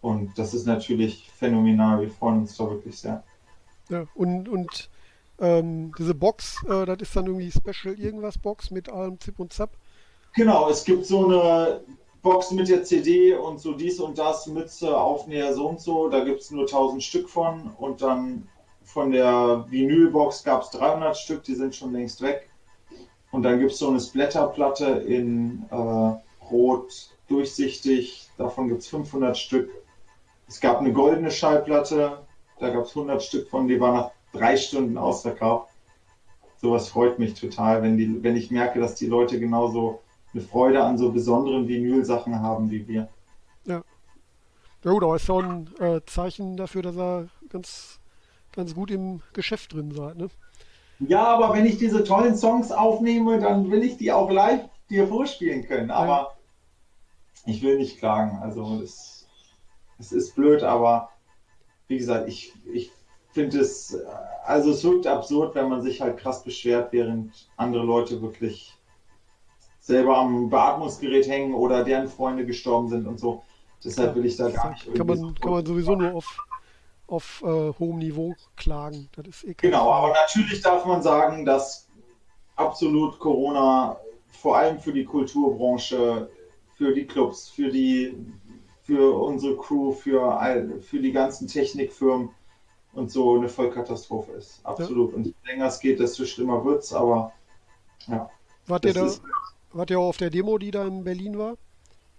Und 0.00 0.38
das 0.38 0.52
ist 0.52 0.66
natürlich 0.66 1.30
phänomenal. 1.30 2.00
Wir 2.00 2.10
freuen 2.10 2.40
uns 2.40 2.56
da 2.56 2.68
wirklich 2.68 2.98
sehr. 2.98 3.22
Ja, 3.88 4.06
und, 4.14 4.48
und 4.48 4.90
ähm, 5.38 5.92
diese 5.98 6.14
Box, 6.14 6.62
äh, 6.68 6.84
das 6.86 6.98
ist 7.00 7.16
dann 7.16 7.26
irgendwie 7.26 7.50
Special 7.50 7.98
irgendwas 7.98 8.38
Box 8.38 8.70
mit 8.70 8.88
allem 8.88 9.18
Zip 9.20 9.38
und 9.38 9.52
Zap. 9.52 9.70
Genau, 10.34 10.68
es 10.68 10.84
gibt 10.84 11.06
so 11.06 11.26
eine 11.26 11.80
Box 12.22 12.50
mit 12.50 12.68
der 12.68 12.84
CD 12.84 13.34
und 13.34 13.60
so 13.60 13.72
dies 13.72 14.00
und 14.00 14.18
das, 14.18 14.46
Mütze, 14.46 14.96
Aufnäher, 14.96 15.54
so 15.54 15.68
und 15.68 15.80
so. 15.80 16.08
Da 16.08 16.24
gibt 16.24 16.40
es 16.40 16.50
nur 16.50 16.62
1000 16.62 17.02
Stück 17.02 17.28
von. 17.28 17.70
Und 17.78 18.02
dann 18.02 18.48
von 18.82 19.10
der 19.10 19.64
Vinylbox 19.68 20.44
gab 20.44 20.62
es 20.62 20.70
300 20.70 21.16
Stück, 21.16 21.44
die 21.44 21.54
sind 21.54 21.74
schon 21.74 21.92
längst 21.92 22.20
weg. 22.20 22.48
Und 23.34 23.42
dann 23.42 23.58
gibt 23.58 23.72
es 23.72 23.78
so 23.78 23.88
eine 23.88 23.98
Splatterplatte 23.98 24.84
in 24.86 25.64
äh, 25.68 26.44
Rot 26.52 27.10
durchsichtig. 27.26 28.30
Davon 28.38 28.68
gibt 28.68 28.82
es 28.82 28.86
500 28.86 29.36
Stück. 29.36 29.70
Es 30.46 30.60
gab 30.60 30.78
eine 30.78 30.92
goldene 30.92 31.32
Schallplatte. 31.32 32.18
Da 32.60 32.70
gab 32.70 32.84
es 32.84 32.90
100 32.90 33.20
Stück 33.20 33.50
von. 33.50 33.66
Die 33.66 33.80
war 33.80 33.92
nach 33.92 34.10
drei 34.32 34.56
Stunden 34.56 34.96
ausverkauft. 34.96 35.72
Sowas 36.58 36.88
freut 36.88 37.18
mich 37.18 37.34
total, 37.34 37.82
wenn, 37.82 37.96
die, 37.96 38.22
wenn 38.22 38.36
ich 38.36 38.52
merke, 38.52 38.78
dass 38.78 38.94
die 38.94 39.08
Leute 39.08 39.40
genauso 39.40 40.00
eine 40.32 40.40
Freude 40.40 40.84
an 40.84 40.96
so 40.96 41.10
besonderen 41.10 41.66
Vinyl-Sachen 41.66 42.40
haben 42.40 42.70
wie 42.70 42.86
wir. 42.86 43.08
Ja. 43.64 43.82
Ja 44.84 44.92
gut, 44.92 45.02
aber 45.02 45.16
ist 45.16 45.28
auch 45.28 45.42
ein 45.42 45.68
äh, 45.80 46.00
Zeichen 46.06 46.56
dafür, 46.56 46.82
dass 46.82 46.96
er 46.96 47.26
ganz, 47.48 47.98
ganz 48.52 48.76
gut 48.76 48.92
im 48.92 49.22
Geschäft 49.32 49.72
drin 49.72 49.90
seid, 49.90 50.18
ne? 50.18 50.28
Ja, 51.00 51.24
aber 51.24 51.52
wenn 51.54 51.66
ich 51.66 51.78
diese 51.78 52.04
tollen 52.04 52.36
Songs 52.36 52.70
aufnehme, 52.72 53.38
dann 53.38 53.70
will 53.70 53.82
ich 53.82 53.96
die 53.96 54.12
auch 54.12 54.30
live 54.30 54.68
dir 54.88 55.06
vorspielen 55.08 55.66
können. 55.66 55.90
Aber 55.90 56.34
ja. 57.44 57.52
ich 57.52 57.62
will 57.62 57.78
nicht 57.78 57.98
klagen. 57.98 58.38
Also 58.42 58.80
es, 58.82 59.26
es 59.98 60.12
ist 60.12 60.34
blöd, 60.34 60.62
aber 60.62 61.10
wie 61.88 61.98
gesagt, 61.98 62.28
ich, 62.28 62.52
ich 62.72 62.90
finde 63.32 63.60
es, 63.60 63.96
also 64.44 64.70
es 64.70 64.84
wirkt 64.84 65.06
absurd, 65.06 65.54
wenn 65.54 65.68
man 65.68 65.82
sich 65.82 66.00
halt 66.00 66.16
krass 66.18 66.44
beschwert, 66.44 66.92
während 66.92 67.48
andere 67.56 67.84
Leute 67.84 68.22
wirklich 68.22 68.76
selber 69.80 70.16
am 70.16 70.48
Beatmungsgerät 70.48 71.28
hängen 71.28 71.52
oder 71.52 71.84
deren 71.84 72.08
Freunde 72.08 72.46
gestorben 72.46 72.88
sind 72.88 73.06
und 73.06 73.18
so. 73.18 73.42
Deshalb 73.84 74.14
will 74.14 74.24
ich 74.24 74.36
da 74.36 74.48
gar 74.48 74.70
nicht. 74.70 74.94
Kann 74.94 75.06
man, 75.06 75.34
kann 75.34 75.50
man 75.50 75.66
sowieso 75.66 75.94
nur 75.94 76.14
auf 76.14 76.38
auf 77.14 77.42
äh, 77.42 77.72
hohem 77.78 77.98
Niveau 77.98 78.34
klagen. 78.56 79.08
Das 79.16 79.26
ist 79.26 79.44
eh 79.44 79.54
genau, 79.54 79.90
aber 79.90 80.12
natürlich 80.12 80.60
darf 80.60 80.84
man 80.84 81.02
sagen, 81.02 81.44
dass 81.44 81.88
absolut 82.56 83.18
Corona 83.18 83.98
vor 84.30 84.56
allem 84.56 84.78
für 84.78 84.92
die 84.92 85.04
Kulturbranche, 85.04 86.28
für 86.76 86.94
die 86.94 87.06
Clubs, 87.06 87.48
für 87.48 87.70
die 87.70 88.14
für 88.84 89.18
unsere 89.18 89.56
Crew, 89.56 89.92
für, 89.92 90.38
all, 90.38 90.80
für 90.80 91.00
die 91.00 91.12
ganzen 91.12 91.48
Technikfirmen 91.48 92.28
und 92.92 93.10
so 93.10 93.34
eine 93.34 93.48
Vollkatastrophe 93.48 94.32
ist. 94.32 94.60
Absolut. 94.62 95.10
Ja. 95.10 95.16
Und 95.16 95.26
je 95.26 95.34
länger 95.46 95.66
es 95.66 95.80
geht, 95.80 96.00
desto 96.00 96.26
schlimmer 96.26 96.62
wird 96.64 96.82
es, 96.82 96.92
aber 96.92 97.32
ja. 98.06 98.28
Wart 98.66 98.84
ihr, 98.84 98.92
da, 98.92 99.10
wart 99.72 99.90
ihr 99.90 99.98
auch 99.98 100.08
auf 100.08 100.16
der 100.18 100.30
Demo, 100.30 100.58
die 100.58 100.70
da 100.70 100.86
in 100.86 101.02
Berlin 101.02 101.38
war? 101.38 101.56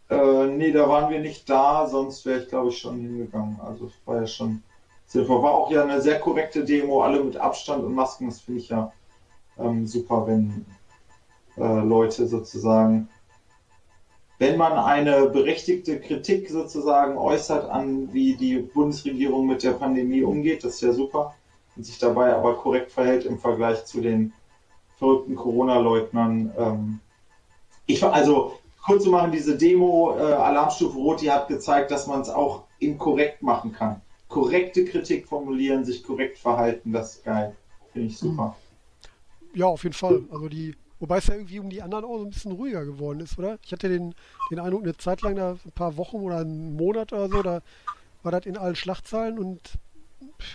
Äh, 0.09 0.47
nee, 0.47 0.71
da 0.71 0.89
waren 0.89 1.11
wir 1.11 1.19
nicht 1.19 1.49
da, 1.49 1.87
sonst 1.87 2.25
wäre 2.25 2.41
ich 2.41 2.49
glaube 2.49 2.69
ich 2.69 2.77
schon 2.77 2.99
hingegangen. 2.99 3.59
Also 3.61 3.91
war 4.05 4.21
ja 4.21 4.27
schon 4.27 4.63
Silver 5.07 5.41
war 5.41 5.53
auch 5.53 5.71
ja 5.71 5.83
eine 5.83 6.01
sehr 6.01 6.19
korrekte 6.19 6.63
Demo, 6.63 7.01
alle 7.01 7.23
mit 7.23 7.37
Abstand 7.37 7.83
und 7.83 7.93
Masken. 7.93 8.27
Das 8.27 8.41
finde 8.41 8.61
ich 8.61 8.69
ja 8.69 8.91
ähm, 9.57 9.85
super, 9.85 10.25
wenn 10.27 10.65
äh, 11.57 11.81
Leute 11.81 12.27
sozusagen, 12.27 13.07
wenn 14.39 14.57
man 14.57 14.73
eine 14.73 15.29
berechtigte 15.29 15.99
Kritik 15.99 16.49
sozusagen 16.49 17.17
äußert 17.17 17.69
an, 17.69 18.11
wie 18.13 18.35
die 18.35 18.57
Bundesregierung 18.57 19.47
mit 19.47 19.63
der 19.63 19.71
Pandemie 19.71 20.23
umgeht, 20.23 20.63
das 20.63 20.75
ist 20.75 20.81
ja 20.81 20.91
super, 20.91 21.35
und 21.75 21.85
sich 21.85 21.97
dabei 21.99 22.33
aber 22.33 22.55
korrekt 22.55 22.91
verhält 22.91 23.25
im 23.25 23.39
Vergleich 23.39 23.85
zu 23.85 24.01
den 24.01 24.33
verrückten 24.97 25.35
Corona-Leugnern. 25.35 26.53
Ähm, 26.57 26.99
ich 27.85 28.03
also 28.03 28.53
kurz 28.83 29.03
zu 29.03 29.11
machen, 29.11 29.31
diese 29.31 29.57
Demo 29.57 30.15
äh, 30.17 30.21
Alarmstufe 30.21 30.97
Rot, 30.97 31.21
die 31.21 31.31
hat 31.31 31.47
gezeigt, 31.47 31.91
dass 31.91 32.07
man 32.07 32.21
es 32.21 32.29
auch 32.29 32.63
inkorrekt 32.79 33.41
machen 33.41 33.71
kann 33.71 34.01
korrekte 34.27 34.85
Kritik 34.85 35.27
formulieren, 35.27 35.85
sich 35.85 36.03
korrekt 36.03 36.37
verhalten, 36.37 36.91
das 36.91 37.15
ist 37.15 37.25
geil. 37.25 37.55
Finde 37.93 38.07
ich 38.07 38.17
super. 38.17 38.55
Hm. 39.39 39.59
Ja, 39.59 39.67
auf 39.67 39.83
jeden 39.83 39.93
Fall. 39.93 40.23
Also 40.31 40.49
die, 40.49 40.75
wobei 40.99 41.17
es 41.17 41.27
ja 41.27 41.35
irgendwie 41.35 41.59
um 41.59 41.69
die 41.69 41.81
anderen 41.81 42.03
auch 42.03 42.17
so 42.17 42.25
ein 42.25 42.29
bisschen 42.29 42.51
ruhiger 42.51 42.83
geworden 42.85 43.21
ist, 43.21 43.37
oder? 43.37 43.57
Ich 43.63 43.71
hatte 43.71 43.87
den, 43.87 44.13
den 44.51 44.59
Eindruck, 44.59 44.83
eine 44.83 44.97
Zeit 44.97 45.21
lang, 45.21 45.35
da 45.35 45.51
ein 45.51 45.71
paar 45.71 45.95
Wochen 45.97 46.17
oder 46.17 46.39
einen 46.39 46.75
Monat 46.75 47.13
oder 47.13 47.29
so, 47.29 47.41
da 47.41 47.61
war 48.23 48.31
das 48.31 48.45
in 48.45 48.57
allen 48.57 48.75
Schlachtzahlen 48.75 49.39
und 49.39 49.75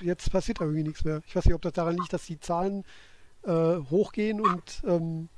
jetzt 0.03 0.31
passiert 0.31 0.61
da 0.61 0.65
irgendwie 0.65 0.83
nichts 0.83 1.05
mehr. 1.05 1.23
Ich 1.27 1.35
weiß 1.35 1.47
nicht, 1.47 1.55
ob 1.55 1.63
das 1.63 1.73
daran 1.73 1.97
liegt, 1.97 2.13
dass 2.13 2.27
die 2.27 2.41
Zahlen 2.41 2.85
äh, 3.45 3.77
hochgehen 3.91 4.41
und 4.41 4.83
ähm, 4.87 5.29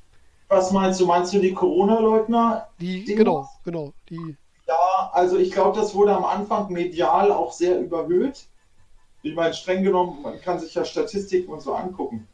was 0.53 0.71
meinst 0.71 1.01
du? 1.01 1.07
Meinst 1.07 1.33
du 1.33 1.39
die 1.39 1.55
Corona-Leugner? 1.55 2.69
Die, 2.79 3.07
genau, 3.07 3.49
genau. 3.65 3.95
Die, 4.11 4.37
ja, 4.67 5.11
also 5.13 5.39
ich 5.39 5.53
glaube, 5.53 5.79
das 5.79 5.95
wurde 5.95 6.15
am 6.15 6.25
Anfang 6.25 6.73
medial 6.73 7.33
auch 7.33 7.53
sehr 7.53 7.79
überhöht. 7.79 8.47
Ich 9.23 9.35
meine, 9.35 9.55
streng 9.55 9.83
genommen, 9.83 10.23
man 10.23 10.41
kann 10.41 10.59
sich 10.59 10.75
ja 10.75 10.85
Statistiken 10.85 11.53
und 11.53 11.61
so 11.61 11.75
angucken. 11.75 12.27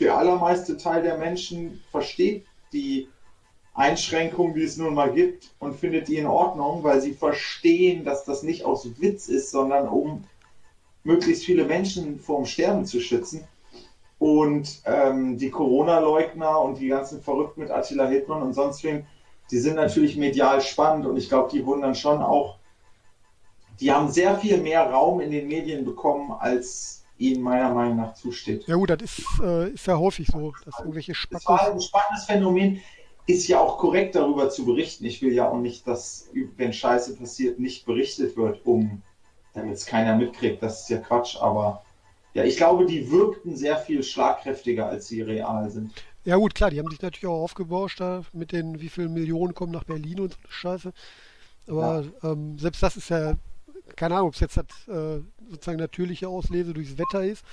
Der 0.00 0.16
allermeiste 0.16 0.76
Teil 0.76 1.02
der 1.02 1.18
Menschen 1.18 1.82
versteht 1.90 2.44
die 2.72 3.08
Einschränkungen, 3.74 4.54
die 4.54 4.62
es 4.62 4.76
nun 4.76 4.94
mal 4.94 5.12
gibt, 5.12 5.50
und 5.58 5.76
findet 5.76 6.08
die 6.08 6.18
in 6.18 6.26
Ordnung, 6.26 6.82
weil 6.82 7.00
sie 7.00 7.12
verstehen, 7.12 8.04
dass 8.04 8.24
das 8.24 8.42
nicht 8.42 8.64
aus 8.64 9.00
Witz 9.00 9.28
ist, 9.28 9.50
sondern 9.50 9.88
um 9.88 10.24
möglichst 11.04 11.44
viele 11.44 11.64
Menschen 11.64 12.18
vorm 12.18 12.44
Sterben 12.44 12.84
zu 12.84 13.00
schützen. 13.00 13.44
Und 14.18 14.82
ähm, 14.84 15.38
die 15.38 15.50
Corona-Leugner 15.50 16.60
und 16.60 16.80
die 16.80 16.88
ganzen 16.88 17.22
Verrückten 17.22 17.60
mit 17.60 17.70
Attila 17.70 18.08
Hildmann 18.08 18.42
und 18.42 18.52
sonst 18.52 18.82
wem, 18.82 19.06
die 19.50 19.58
sind 19.58 19.76
natürlich 19.76 20.16
medial 20.16 20.60
spannend 20.60 21.06
und 21.06 21.16
ich 21.16 21.28
glaube, 21.28 21.50
die 21.50 21.64
wurden 21.64 21.82
dann 21.82 21.94
schon 21.94 22.22
auch, 22.22 22.58
die 23.80 23.92
haben 23.92 24.10
sehr 24.10 24.36
viel 24.36 24.58
mehr 24.58 24.90
Raum 24.90 25.20
in 25.20 25.30
den 25.30 25.48
Medien 25.48 25.84
bekommen, 25.84 26.32
als 26.32 27.04
ihnen 27.16 27.42
meiner 27.42 27.72
Meinung 27.72 27.96
nach 27.96 28.14
zusteht. 28.14 28.66
Ja 28.66 28.76
gut, 28.76 28.90
das 28.90 29.02
ist, 29.02 29.24
äh, 29.42 29.70
ist 29.70 29.86
ja 29.86 29.98
häufig 29.98 30.28
so, 30.28 30.52
dass 30.64 30.78
irgendwelche 30.78 31.14
Spackos... 31.14 31.44
Das 31.44 31.66
war 31.66 31.72
ein 31.72 31.80
spannendes 31.80 32.24
Phänomen. 32.26 32.80
Ist 33.26 33.46
ja 33.48 33.60
auch 33.60 33.78
korrekt, 33.78 34.14
darüber 34.14 34.50
zu 34.50 34.64
berichten. 34.64 35.04
Ich 35.04 35.20
will 35.20 35.32
ja 35.32 35.50
auch 35.50 35.58
nicht, 35.58 35.86
dass, 35.86 36.30
wenn 36.56 36.72
Scheiße 36.72 37.16
passiert, 37.16 37.58
nicht 37.58 37.84
berichtet 37.84 38.36
wird, 38.36 38.64
um 38.64 39.02
damit 39.52 39.76
es 39.76 39.86
keiner 39.86 40.16
mitkriegt. 40.16 40.62
Das 40.62 40.82
ist 40.82 40.88
ja 40.90 40.98
Quatsch, 40.98 41.36
aber 41.40 41.82
ja, 42.34 42.44
ich 42.44 42.56
glaube, 42.56 42.86
die 42.86 43.10
wirkten 43.10 43.56
sehr 43.56 43.76
viel 43.76 44.02
schlagkräftiger, 44.02 44.86
als 44.86 45.08
sie 45.08 45.22
real 45.22 45.70
sind. 45.70 45.92
Ja 46.24 46.36
gut, 46.36 46.54
klar, 46.54 46.70
die 46.70 46.78
haben 46.78 46.90
sich 46.90 47.00
natürlich 47.00 47.26
auch 47.26 47.42
aufgebauscht 47.42 48.00
da 48.00 48.22
mit 48.32 48.52
den, 48.52 48.80
wie 48.80 48.88
viele 48.88 49.08
Millionen 49.08 49.54
kommen 49.54 49.72
nach 49.72 49.84
Berlin 49.84 50.20
und 50.20 50.32
so 50.32 50.38
eine 50.42 50.52
Scheiße. 50.52 50.92
Aber 51.68 52.04
ja. 52.22 52.30
ähm, 52.30 52.58
selbst 52.58 52.82
das 52.82 52.96
ist 52.96 53.10
ja, 53.10 53.34
keine 53.96 54.16
Ahnung, 54.16 54.28
ob 54.28 54.34
es 54.34 54.40
jetzt 54.40 54.56
das, 54.56 54.66
äh, 54.88 55.22
sozusagen 55.50 55.78
natürliche 55.78 56.28
Auslese 56.28 56.74
durchs 56.74 56.98
Wetter 56.98 57.24
ist 57.24 57.44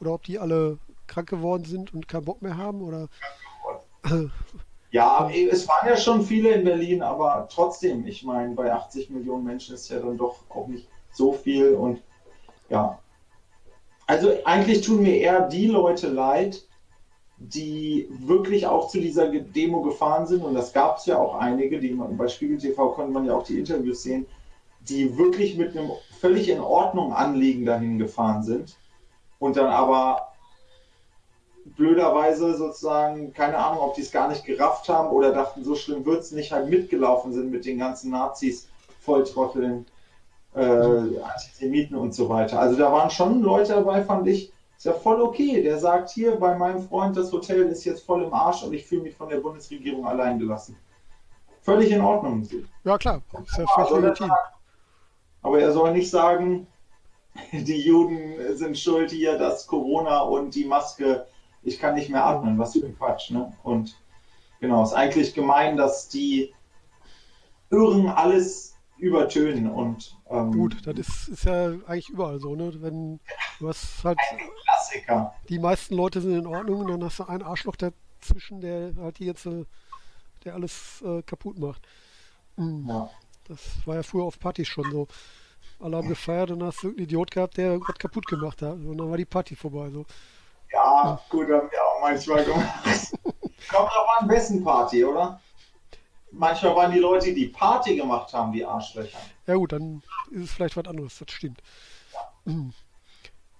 oder 0.00 0.12
ob 0.12 0.22
die 0.22 0.38
alle 0.38 0.78
krank 1.06 1.28
geworden 1.28 1.64
sind 1.64 1.92
und 1.94 2.08
keinen 2.08 2.24
Bock 2.24 2.42
mehr 2.42 2.56
haben 2.56 2.82
oder. 2.82 3.08
ja, 4.90 5.30
es 5.30 5.68
waren 5.68 5.88
ja 5.88 5.96
schon 5.96 6.22
viele 6.22 6.50
in 6.50 6.64
Berlin, 6.64 7.02
aber 7.02 7.48
trotzdem, 7.50 8.06
ich 8.06 8.22
meine, 8.22 8.54
bei 8.54 8.72
80 8.72 9.10
Millionen 9.10 9.44
Menschen 9.44 9.74
ist 9.74 9.88
ja 9.90 9.98
dann 9.98 10.16
doch 10.16 10.40
auch 10.48 10.66
nicht 10.66 10.88
so 11.12 11.32
viel 11.32 11.74
und 11.74 12.00
ja. 12.68 12.98
Also 14.06 14.34
eigentlich 14.44 14.82
tun 14.82 15.02
mir 15.02 15.16
eher 15.16 15.48
die 15.48 15.66
Leute 15.66 16.08
leid, 16.08 16.66
die 17.52 18.08
wirklich 18.20 18.66
auch 18.66 18.88
zu 18.88 19.00
dieser 19.00 19.28
Demo 19.28 19.82
gefahren 19.82 20.26
sind, 20.26 20.42
und 20.42 20.54
das 20.54 20.72
gab 20.72 20.98
es 20.98 21.06
ja 21.06 21.18
auch 21.18 21.34
einige, 21.34 21.78
die 21.78 21.90
man, 21.90 22.16
bei 22.16 22.28
Spiegel 22.28 22.58
TV 22.58 22.90
konnte 22.90 23.12
man 23.12 23.26
ja 23.26 23.34
auch 23.34 23.42
die 23.42 23.58
Interviews 23.58 24.02
sehen, 24.02 24.26
die 24.80 25.16
wirklich 25.18 25.56
mit 25.56 25.76
einem 25.76 25.90
völlig 26.20 26.48
in 26.48 26.60
Ordnung 26.60 27.12
Anliegen 27.12 27.66
dahin 27.66 27.98
gefahren 27.98 28.42
sind 28.42 28.76
und 29.38 29.56
dann 29.56 29.66
aber 29.66 30.28
blöderweise 31.64 32.56
sozusagen, 32.56 33.32
keine 33.32 33.58
Ahnung, 33.58 33.82
ob 33.82 33.94
die 33.94 34.02
es 34.02 34.10
gar 34.10 34.28
nicht 34.28 34.44
gerafft 34.44 34.88
haben 34.88 35.08
oder 35.08 35.32
dachten, 35.32 35.64
so 35.64 35.74
schlimm 35.74 36.04
wird 36.04 36.20
es 36.20 36.32
nicht, 36.32 36.52
halt 36.52 36.70
mitgelaufen 36.70 37.32
sind 37.32 37.50
mit 37.50 37.64
den 37.64 37.78
ganzen 37.78 38.10
Nazis, 38.10 38.68
Volltrotteln, 39.00 39.86
äh, 40.54 40.60
Antisemiten 40.60 41.96
und 41.96 42.14
so 42.14 42.28
weiter. 42.28 42.60
Also 42.60 42.76
da 42.76 42.92
waren 42.92 43.10
schon 43.10 43.42
Leute 43.42 43.72
dabei, 43.72 44.02
fand 44.02 44.28
ich, 44.28 44.52
ist 44.84 44.92
ja 44.92 45.00
voll 45.00 45.22
okay. 45.22 45.62
Der 45.62 45.78
sagt 45.78 46.10
hier 46.10 46.36
bei 46.36 46.54
meinem 46.58 46.86
Freund, 46.86 47.16
das 47.16 47.32
Hotel 47.32 47.62
ist 47.68 47.84
jetzt 47.84 48.04
voll 48.04 48.22
im 48.22 48.34
Arsch 48.34 48.62
und 48.62 48.74
ich 48.74 48.84
fühle 48.84 49.00
mich 49.00 49.14
von 49.14 49.30
der 49.30 49.38
Bundesregierung 49.38 50.06
allein 50.06 50.38
gelassen. 50.38 50.76
Völlig 51.62 51.90
in 51.90 52.02
Ordnung. 52.02 52.46
Ja, 52.84 52.98
klar. 52.98 53.22
Ist 53.46 53.56
ja 53.56 53.66
völlig 53.66 54.02
legitim. 54.02 54.30
Aber 55.40 55.58
er 55.58 55.72
soll 55.72 55.92
nicht 55.92 56.10
sagen, 56.10 56.66
die 57.52 57.80
Juden 57.80 58.56
sind 58.56 58.78
schuld 58.78 59.10
hier, 59.10 59.38
dass 59.38 59.66
Corona 59.66 60.20
und 60.20 60.54
die 60.54 60.66
Maske, 60.66 61.26
ich 61.62 61.78
kann 61.78 61.94
nicht 61.94 62.10
mehr 62.10 62.26
atmen. 62.26 62.58
Was 62.58 62.74
für 62.74 62.84
ein 62.84 62.98
Quatsch, 62.98 63.30
ne? 63.30 63.54
Und 63.62 63.96
genau, 64.60 64.82
ist 64.82 64.92
eigentlich 64.92 65.32
gemein, 65.32 65.78
dass 65.78 66.10
die 66.10 66.52
Irren 67.70 68.08
alles 68.08 68.76
übertönen 68.98 69.70
und 69.70 70.18
ähm, 70.40 70.52
gut, 70.52 70.86
das 70.86 70.96
ist, 70.96 71.28
ist 71.28 71.44
ja 71.44 71.66
eigentlich 71.86 72.08
überall 72.10 72.38
so, 72.40 72.54
ne? 72.54 72.72
Wenn 72.80 73.20
du 73.58 73.68
hast 73.68 74.04
halt 74.04 74.18
Klassiker. 74.64 75.34
Die 75.48 75.58
meisten 75.58 75.94
Leute 75.94 76.20
sind 76.20 76.38
in 76.38 76.46
Ordnung, 76.46 76.86
dann 76.86 77.04
hast 77.04 77.18
du 77.18 77.24
einen 77.24 77.42
Arschloch 77.42 77.76
dazwischen, 77.76 78.60
der 78.60 78.92
halt 78.96 79.18
die 79.18 79.26
jetzt 79.26 79.46
der 80.44 80.54
alles 80.54 81.02
äh, 81.02 81.22
kaputt 81.22 81.58
macht. 81.58 81.86
Mhm. 82.56 82.88
Ja. 82.88 83.10
Das 83.48 83.58
war 83.86 83.96
ja 83.96 84.02
früher 84.02 84.24
auf 84.24 84.38
Partys 84.38 84.68
schon 84.68 84.90
so. 84.90 85.08
Alle 85.80 85.96
haben 85.96 86.08
gefeiert 86.08 86.50
und 86.50 86.60
dann 86.60 86.68
hast 86.68 86.82
du 86.82 86.88
einen 86.88 86.98
Idiot 86.98 87.30
gehabt, 87.30 87.56
der 87.56 87.80
was 87.80 87.98
kaputt 87.98 88.26
gemacht 88.26 88.62
hat. 88.62 88.72
Und 88.72 88.96
dann 88.96 89.10
war 89.10 89.16
die 89.16 89.24
Party 89.24 89.56
vorbei. 89.56 89.90
So. 89.90 90.04
Ja, 90.72 91.04
ja. 91.04 91.20
gut, 91.28 91.48
haben 91.50 91.70
wir 91.70 91.82
auch 91.82 92.00
manchmal 92.00 92.44
gemacht. 92.44 92.84
Kommt 93.70 93.90
auch 93.90 94.20
an 94.20 94.28
wessen 94.28 94.62
Party, 94.62 95.04
oder? 95.04 95.40
Manchmal 96.34 96.76
waren 96.76 96.92
die 96.92 96.98
Leute, 96.98 97.32
die 97.32 97.46
Party 97.46 97.96
gemacht 97.96 98.32
haben, 98.32 98.52
die 98.52 98.64
Arschlöcher. 98.64 99.18
Ja 99.46 99.54
gut, 99.54 99.72
dann 99.72 100.02
ist 100.30 100.44
es 100.44 100.52
vielleicht 100.52 100.76
was 100.76 100.86
anderes, 100.86 101.18
das 101.18 101.32
stimmt. 101.32 101.60
Ja. 102.12 102.52
Mhm. 102.52 102.72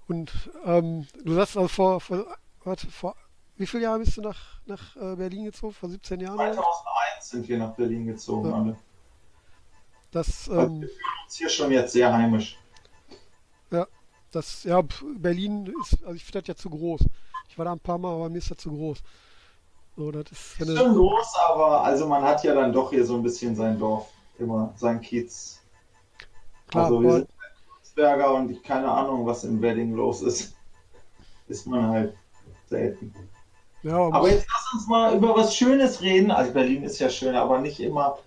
Und 0.06 0.32
ähm, 0.64 1.06
du 1.24 1.34
sagst 1.34 1.56
also 1.56 1.68
vor, 1.68 2.00
vor, 2.00 2.26
warte, 2.64 2.86
vor 2.90 3.16
wie 3.56 3.66
viele 3.66 3.84
Jahre 3.84 4.00
bist 4.00 4.16
du 4.16 4.22
nach, 4.22 4.60
nach 4.66 4.96
äh, 4.96 5.14
Berlin 5.14 5.44
gezogen? 5.44 5.72
Vor 5.72 5.88
17 5.88 6.20
Jahren? 6.20 6.36
2001 6.36 6.64
sind 7.20 7.48
wir 7.48 7.58
nach 7.58 7.72
Berlin 7.74 8.06
gezogen, 8.06 8.48
ja. 8.48 8.54
alle. 8.54 8.76
Das, 10.10 10.48
ähm, 10.48 10.80
wir 10.80 10.88
fühlen 10.88 11.00
uns 11.24 11.36
hier 11.36 11.48
schon 11.48 11.70
jetzt 11.70 11.92
sehr 11.92 12.12
heimisch. 12.12 12.58
Ja, 13.70 13.86
das, 14.32 14.64
ja, 14.64 14.82
Berlin 15.16 15.72
ist, 15.80 16.02
also 16.02 16.14
ich 16.14 16.24
finde 16.24 16.40
das 16.40 16.48
ja 16.48 16.56
zu 16.56 16.70
groß. 16.70 17.02
Ich 17.48 17.58
war 17.58 17.64
da 17.64 17.72
ein 17.72 17.80
paar 17.80 17.98
Mal, 17.98 18.12
aber 18.12 18.28
mir 18.28 18.38
ist 18.38 18.50
das 18.50 18.58
zu 18.58 18.70
groß. 18.70 18.98
So, 19.96 20.10
das 20.10 20.24
ist, 20.32 20.60
ist 20.60 20.78
schon 20.78 20.94
groß, 20.94 21.34
aber 21.48 21.82
also 21.84 22.06
man 22.06 22.22
hat 22.22 22.42
ja 22.42 22.54
dann 22.54 22.72
doch 22.72 22.90
hier 22.90 23.06
so 23.06 23.14
ein 23.14 23.22
bisschen 23.22 23.54
sein 23.54 23.78
Dorf, 23.78 24.08
immer 24.38 24.72
sein 24.76 25.00
Kiez. 25.00 25.60
Klar, 26.68 26.86
also 26.86 27.02
wir 27.02 27.12
sind 27.12 27.28
Berger 27.94 28.34
und 28.34 28.50
ich 28.50 28.62
keine 28.62 28.90
Ahnung, 28.90 29.24
was 29.24 29.44
im 29.44 29.62
Wedding 29.62 29.94
los 29.94 30.22
ist. 30.22 30.54
Ist 31.48 31.66
man 31.66 31.86
halt 31.88 32.14
selten. 32.66 33.14
Ja, 33.82 33.98
aber 33.98 34.30
jetzt 34.30 34.46
lass 34.50 34.72
uns 34.72 34.88
mal 34.88 35.14
über 35.14 35.36
was 35.36 35.54
Schönes 35.54 36.00
reden. 36.00 36.30
Also 36.30 36.52
Berlin 36.52 36.84
ist 36.84 36.98
ja 36.98 37.10
schön, 37.10 37.34
aber 37.34 37.58
nicht 37.58 37.80
immer 37.80 38.18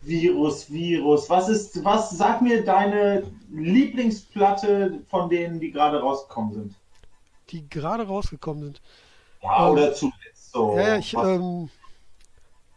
Virus, 0.00 0.68
Virus. 0.70 1.30
Was 1.30 1.48
ist, 1.48 1.84
was, 1.84 2.10
sag 2.10 2.42
mir 2.42 2.64
deine 2.64 3.22
Lieblingsplatte 3.52 5.04
von 5.08 5.30
denen, 5.30 5.60
die 5.60 5.70
gerade 5.70 6.00
rausgekommen 6.00 6.52
sind? 6.52 6.74
Die 7.50 7.68
gerade 7.68 8.08
rausgekommen 8.08 8.64
sind. 8.64 8.82
Ja, 9.42 9.68
ähm, 9.68 9.72
oder 9.74 9.94
zuletzt. 9.94 10.31
So, 10.52 10.76
ja, 10.76 10.98
ich, 10.98 11.14
ähm, 11.14 11.70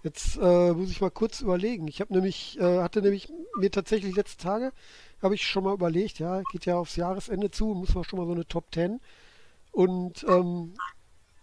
jetzt 0.03 0.37
äh, 0.37 0.71
muss 0.71 0.89
ich 0.89 1.01
mal 1.01 1.11
kurz 1.11 1.41
überlegen. 1.41 1.89
Ich 1.89 1.99
habe 1.99 2.13
nämlich, 2.13 2.57
äh, 2.57 2.81
hatte 2.81 3.01
nämlich 3.01 3.31
mir 3.57 3.69
tatsächlich 3.69 4.15
letzte 4.15 4.43
Tage, 4.43 4.71
habe 5.21 5.35
ich 5.35 5.45
schon 5.45 5.65
mal 5.65 5.73
überlegt, 5.73 6.19
ja, 6.19 6.41
geht 6.51 6.65
ja 6.65 6.77
aufs 6.77 6.95
Jahresende 6.95 7.51
zu, 7.51 7.65
muss 7.67 7.93
man 7.93 8.05
schon 8.05 8.19
mal 8.19 8.25
so 8.25 8.31
eine 8.31 8.47
Top 8.47 8.73
10. 8.73 9.01
Und 9.71 10.25
ähm, 10.29 10.73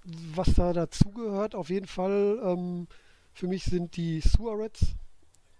was 0.04 0.54
da 0.54 0.72
dazugehört, 0.72 1.54
auf 1.54 1.68
jeden 1.68 1.86
Fall 1.86 2.40
ähm, 2.42 2.88
für 3.34 3.46
mich 3.46 3.64
sind 3.64 3.96
die 3.96 4.22
Suarez, 4.22 4.94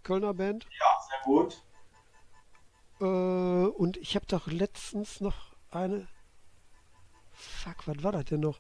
Kölner 0.03 0.33
Band. 0.33 0.67
Ja, 0.81 0.87
sehr 1.09 1.21
gut. 1.25 1.63
Äh, 3.01 3.05
und 3.05 3.99
ich 3.99 4.15
habe 4.15 4.25
doch 4.27 4.47
letztens 4.47 5.21
noch 5.21 5.55
eine. 5.71 6.09
Fuck, 7.33 7.87
was 7.87 8.03
war 8.03 8.13
das 8.13 8.25
denn 8.25 8.41
noch? 8.41 8.59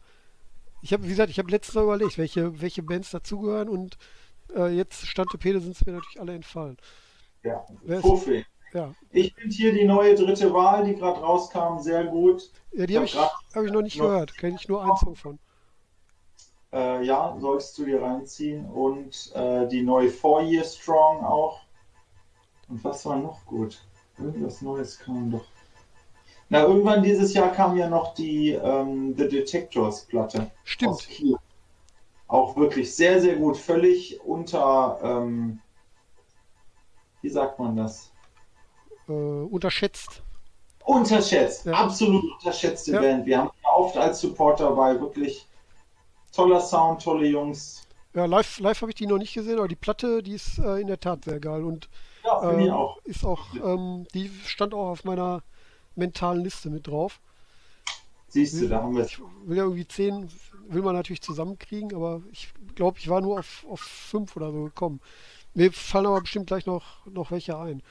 Ich 0.82 0.92
habe, 0.92 1.04
wie 1.04 1.08
gesagt, 1.08 1.30
ich 1.30 1.38
habe 1.38 1.50
letztes 1.50 1.74
Mal 1.74 1.84
überlegt, 1.84 2.18
welche, 2.18 2.60
welche 2.60 2.82
Bands 2.82 3.10
dazugehören 3.10 3.68
und 3.68 3.96
äh, 4.54 4.68
jetzt 4.68 5.06
Stand 5.06 5.30
Pede 5.38 5.60
sind 5.60 5.76
es 5.76 5.86
mir 5.86 5.92
natürlich 5.92 6.20
alle 6.20 6.34
entfallen. 6.34 6.76
Ja, 7.42 7.64
Profi. 8.00 8.44
Ja. 8.72 8.94
Ich 9.10 9.34
finde 9.34 9.54
hier 9.54 9.72
die 9.72 9.84
neue 9.84 10.14
dritte 10.14 10.52
Wahl, 10.52 10.84
die 10.84 10.94
gerade 10.94 11.20
rauskam, 11.20 11.78
sehr 11.78 12.04
gut. 12.04 12.50
Ja, 12.72 12.86
die 12.86 12.96
habe 12.96 13.04
ich, 13.04 13.16
hab 13.16 13.64
ich 13.64 13.72
noch 13.72 13.82
nicht 13.82 13.98
gehört. 13.98 14.36
Kenne 14.38 14.56
ich 14.58 14.68
nur 14.68 14.82
einen 14.82 14.96
Song 14.96 15.14
von. 15.14 15.38
Äh, 16.72 17.04
ja, 17.04 17.36
sollst 17.38 17.76
du 17.76 17.84
dir 17.84 18.00
reinziehen. 18.00 18.64
Und 18.70 19.30
äh, 19.34 19.68
die 19.68 19.82
neue 19.82 20.08
Four 20.08 20.42
Year 20.42 20.64
Strong 20.64 21.22
auch. 21.22 21.60
Und 22.68 22.82
was 22.82 23.04
war 23.04 23.18
noch 23.18 23.44
gut? 23.44 23.84
Irgendwas 24.18 24.62
Neues 24.62 24.98
kam 24.98 25.30
doch. 25.30 25.44
Na, 26.52 26.64
irgendwann 26.64 27.02
dieses 27.02 27.32
Jahr 27.32 27.50
kam 27.50 27.78
ja 27.78 27.88
noch 27.88 28.12
die 28.12 28.50
ähm, 28.50 29.14
The 29.16 29.26
Detectors 29.26 30.04
Platte. 30.04 30.50
Stimmt. 30.64 31.08
Auch 32.28 32.56
wirklich 32.58 32.94
sehr, 32.94 33.22
sehr 33.22 33.36
gut. 33.36 33.56
Völlig 33.56 34.20
unter, 34.20 35.00
ähm, 35.02 35.62
wie 37.22 37.30
sagt 37.30 37.58
man 37.58 37.74
das? 37.74 38.12
Äh, 39.08 39.12
unterschätzt. 39.12 40.22
Unterschätzt, 40.84 41.64
ja. 41.64 41.72
absolut 41.72 42.22
unterschätzte 42.34 42.92
ja. 42.92 43.00
Band. 43.00 43.24
Wir 43.24 43.38
haben 43.38 43.50
oft 43.74 43.96
als 43.96 44.20
Supporter 44.20 44.68
dabei, 44.68 45.00
wirklich 45.00 45.46
toller 46.32 46.60
Sound, 46.60 47.02
tolle 47.02 47.28
Jungs. 47.28 47.88
Ja, 48.12 48.26
live, 48.26 48.58
live 48.58 48.82
habe 48.82 48.90
ich 48.90 48.96
die 48.96 49.06
noch 49.06 49.16
nicht 49.16 49.32
gesehen, 49.32 49.56
aber 49.56 49.68
die 49.68 49.74
Platte, 49.74 50.22
die 50.22 50.34
ist 50.34 50.58
äh, 50.58 50.82
in 50.82 50.88
der 50.88 51.00
Tat 51.00 51.24
sehr 51.24 51.40
geil 51.40 51.64
und 51.64 51.88
ja, 52.24 52.52
äh, 52.52 52.70
auch. 52.70 52.98
ist 53.04 53.24
auch, 53.24 53.54
ähm, 53.54 54.06
die 54.12 54.30
stand 54.44 54.74
auch 54.74 54.90
auf 54.90 55.04
meiner 55.04 55.42
mentalen 55.94 56.42
Liste 56.42 56.70
mit 56.70 56.86
drauf. 56.86 57.20
Siehst 58.28 58.60
du, 58.60 58.68
da 58.68 58.82
haben 58.82 58.96
wir 58.96 59.04
Ich 59.04 59.20
will 59.44 59.58
ja 59.58 59.64
irgendwie 59.64 59.86
zehn, 59.86 60.28
will 60.68 60.80
man 60.80 60.94
natürlich 60.94 61.20
zusammenkriegen, 61.20 61.94
aber 61.94 62.22
ich 62.30 62.52
glaube, 62.74 62.98
ich 62.98 63.08
war 63.08 63.20
nur 63.20 63.40
auf, 63.40 63.66
auf 63.68 63.80
fünf 63.80 64.36
oder 64.36 64.50
so 64.50 64.64
gekommen. 64.64 65.00
Mir 65.52 65.70
fallen 65.70 66.06
aber 66.06 66.22
bestimmt 66.22 66.46
gleich 66.46 66.64
noch, 66.64 67.04
noch 67.04 67.30
welche 67.30 67.58
ein. 67.58 67.82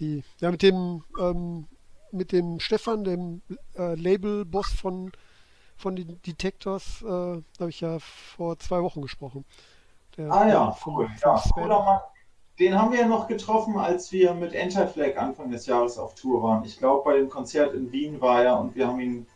Die, 0.00 0.24
ja, 0.40 0.50
mit 0.50 0.62
dem, 0.62 1.04
ähm, 1.20 1.66
mit 2.12 2.32
dem 2.32 2.60
Stefan, 2.60 3.04
dem 3.04 3.42
äh, 3.76 3.94
Label-Boss 3.94 4.72
von, 4.72 5.12
von 5.76 5.96
den 5.96 6.20
Detectors, 6.22 7.02
äh, 7.02 7.06
habe 7.06 7.68
ich 7.68 7.80
ja 7.80 7.98
vor 7.98 8.58
zwei 8.58 8.82
Wochen 8.82 9.02
gesprochen. 9.02 9.44
Der, 10.16 10.32
Ah 10.32 10.48
ja, 10.48 10.72
vom, 10.72 10.96
cool. 10.96 11.10
vom 11.18 11.70
Ja. 11.70 12.04
Den 12.58 12.78
haben 12.78 12.92
wir 12.92 13.00
ja 13.00 13.08
noch 13.08 13.26
getroffen, 13.26 13.76
als 13.76 14.12
wir 14.12 14.32
mit 14.34 14.54
Anti-Flag 14.54 15.16
Anfang 15.16 15.50
des 15.50 15.66
Jahres 15.66 15.98
auf 15.98 16.14
Tour 16.14 16.42
waren. 16.42 16.64
Ich 16.64 16.78
glaube, 16.78 17.02
bei 17.04 17.16
dem 17.16 17.28
Konzert 17.28 17.74
in 17.74 17.90
Wien 17.90 18.20
war 18.20 18.44
er 18.44 18.60
und 18.60 18.76
wir 18.76 18.86
haben 18.86 19.00
ihn 19.00 19.26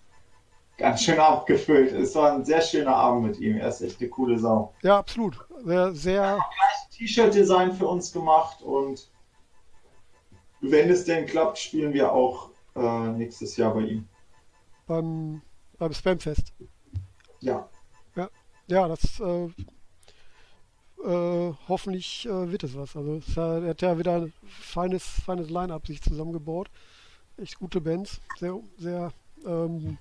ganz 0.77 1.03
schön 1.03 1.19
abgefüllt. 1.19 1.93
Es 1.93 2.15
war 2.15 2.33
ein 2.33 2.45
sehr 2.45 2.61
schöner 2.61 2.95
Abend 2.95 3.27
mit 3.27 3.41
ihm. 3.41 3.57
Er 3.57 3.69
ist 3.69 3.81
echt 3.81 4.01
eine 4.01 4.09
coole 4.09 4.39
Sau. 4.39 4.73
Ja, 4.83 4.99
absolut. 4.99 5.37
Sehr, 5.65 5.93
sehr 5.93 6.39
T-Shirt-Design 6.93 7.73
für 7.73 7.87
uns 7.87 8.13
gemacht 8.13 8.63
und 8.63 9.11
wenn 10.61 10.91
es 10.91 11.05
denn 11.05 11.27
klappt, 11.27 11.59
spielen 11.59 11.93
wir 11.93 12.13
auch 12.13 12.51
äh, 12.75 13.09
nächstes 13.09 13.57
Jahr 13.57 13.75
bei 13.75 13.83
ihm. 13.83 14.09
beim, 14.87 15.43
beim 15.79 15.93
Spamfest. 15.93 16.53
Ja, 17.41 17.69
Ja, 18.67 18.87
das 18.89 19.21
äh, 19.21 19.49
äh, 21.05 21.53
hoffentlich 21.69 22.27
äh, 22.27 22.51
wird 22.51 22.65
es 22.65 22.77
was. 22.77 22.97
Also 22.97 23.15
es, 23.17 23.37
äh, 23.37 23.41
er 23.41 23.71
hat 23.71 23.83
ja 23.83 23.99
wieder 23.99 24.17
ein 24.17 24.33
feines, 24.47 25.05
feines 25.05 25.51
Line-Up 25.51 25.87
sich 25.87 26.03
zusammengebaut. 26.03 26.69
Echt 27.37 27.59
gute 27.59 27.81
Bands, 27.81 28.21
sehr, 28.37 28.59
sehr 28.79 29.13
ähm, 29.47 29.99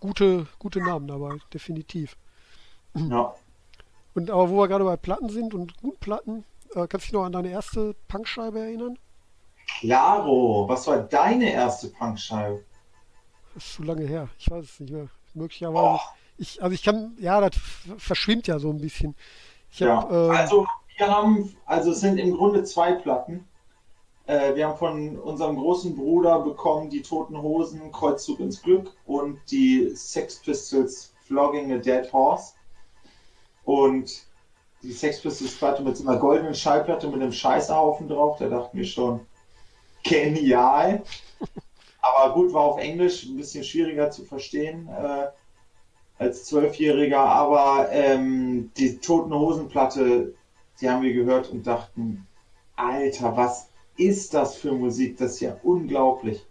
gute, 0.00 0.46
gute 0.58 0.80
Namen 0.80 1.08
dabei, 1.08 1.36
definitiv. 1.52 2.16
ja. 2.94 3.34
Und 4.14 4.30
aber 4.30 4.50
wo 4.50 4.56
wir 4.58 4.68
gerade 4.68 4.84
bei 4.84 4.96
Platten 4.96 5.28
sind 5.28 5.54
und 5.54 5.76
guten 5.76 5.98
Platten, 6.00 6.44
äh, 6.74 6.86
kannst 6.88 6.94
du 6.94 6.98
dich 6.98 7.12
noch 7.12 7.24
an 7.24 7.32
deine 7.32 7.50
erste 7.50 7.94
Punkscheibe 8.08 8.58
erinnern? 8.60 8.98
Claro, 9.80 10.68
was 10.68 10.86
war 10.86 10.98
deine 11.02 11.52
erste 11.52 11.88
Punkscheibe? 11.88 12.64
Das 13.54 13.64
ist 13.64 13.74
zu 13.74 13.82
lange 13.82 14.06
her. 14.06 14.28
Ich 14.38 14.50
weiß 14.50 14.64
es 14.64 14.80
nicht 14.80 14.92
mehr. 14.92 15.08
Möglicherweise. 15.34 15.96
Oh, 15.96 16.00
Ich, 16.36 16.62
also 16.62 16.72
ich 16.74 16.82
kann, 16.82 17.16
ja, 17.18 17.40
das 17.40 17.56
verschwimmt 17.98 18.46
ja 18.46 18.58
so 18.58 18.70
ein 18.70 18.80
bisschen. 18.80 19.14
Ja. 19.72 19.96
hab, 20.02 20.10
äh, 20.10 20.14
Also 20.14 20.66
wir 20.96 21.08
haben, 21.08 21.56
also 21.66 21.92
es 21.92 22.00
sind 22.00 22.18
im 22.18 22.36
Grunde 22.36 22.64
zwei 22.64 22.92
Platten. 22.92 23.46
Äh, 24.26 24.54
wir 24.56 24.68
haben 24.68 24.76
von 24.76 25.18
unserem 25.18 25.56
großen 25.56 25.96
Bruder 25.96 26.40
bekommen 26.40 26.90
die 26.90 27.02
Toten 27.02 27.40
Hosen, 27.40 27.92
Kreuzzug 27.92 28.40
ins 28.40 28.62
Glück 28.62 28.92
und 29.06 29.40
die 29.50 29.90
Sex 29.94 30.36
Pistols 30.36 31.14
Flogging 31.26 31.72
a 31.72 31.78
Dead 31.78 32.12
Horse. 32.12 32.54
Und 33.64 34.26
die 34.82 34.92
Sex 34.92 35.20
Pistols 35.20 35.56
Platte 35.56 35.82
mit 35.82 35.96
so 35.96 36.08
einer 36.08 36.18
goldenen 36.18 36.54
Schallplatte 36.54 37.06
mit 37.08 37.20
einem 37.20 37.32
Scheißhaufen 37.32 38.08
drauf, 38.08 38.38
da 38.38 38.48
dachten 38.48 38.76
wir 38.76 38.84
schon, 38.84 39.20
genial. 40.02 41.02
Aber 42.00 42.34
gut, 42.34 42.52
war 42.52 42.62
auf 42.62 42.78
Englisch 42.78 43.24
ein 43.24 43.36
bisschen 43.36 43.64
schwieriger 43.64 44.10
zu 44.10 44.24
verstehen 44.24 44.88
äh, 44.88 45.26
als 46.18 46.44
Zwölfjähriger. 46.44 47.20
Aber 47.20 47.88
ähm, 47.90 48.70
die 48.76 48.98
Toten 48.98 49.32
Hosen 49.32 49.68
Platte, 49.68 50.34
die 50.80 50.90
haben 50.90 51.02
wir 51.02 51.12
gehört 51.12 51.50
und 51.50 51.66
dachten, 51.66 52.26
Alter, 52.76 53.36
was 53.36 53.68
ist 53.96 54.34
das 54.34 54.56
für 54.56 54.72
Musik? 54.72 55.16
Das 55.18 55.32
ist 55.32 55.40
ja 55.40 55.56
unglaublich. 55.62 56.44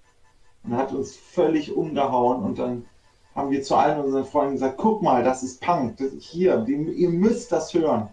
Und 0.63 0.75
hat 0.75 0.91
uns 0.91 1.15
völlig 1.15 1.73
umgehauen 1.73 2.43
und 2.43 2.59
dann 2.59 2.85
haben 3.33 3.51
wir 3.51 3.61
zu 3.61 3.75
allen 3.75 4.03
unseren 4.03 4.25
Freunden 4.25 4.53
gesagt, 4.53 4.77
guck 4.77 5.01
mal, 5.01 5.23
das 5.23 5.43
ist 5.43 5.61
Punk, 5.61 5.97
das 5.97 6.11
hier, 6.19 6.57
die, 6.57 6.73
ihr 6.73 7.09
müsst 7.09 7.51
das 7.51 7.73
hören. 7.73 8.09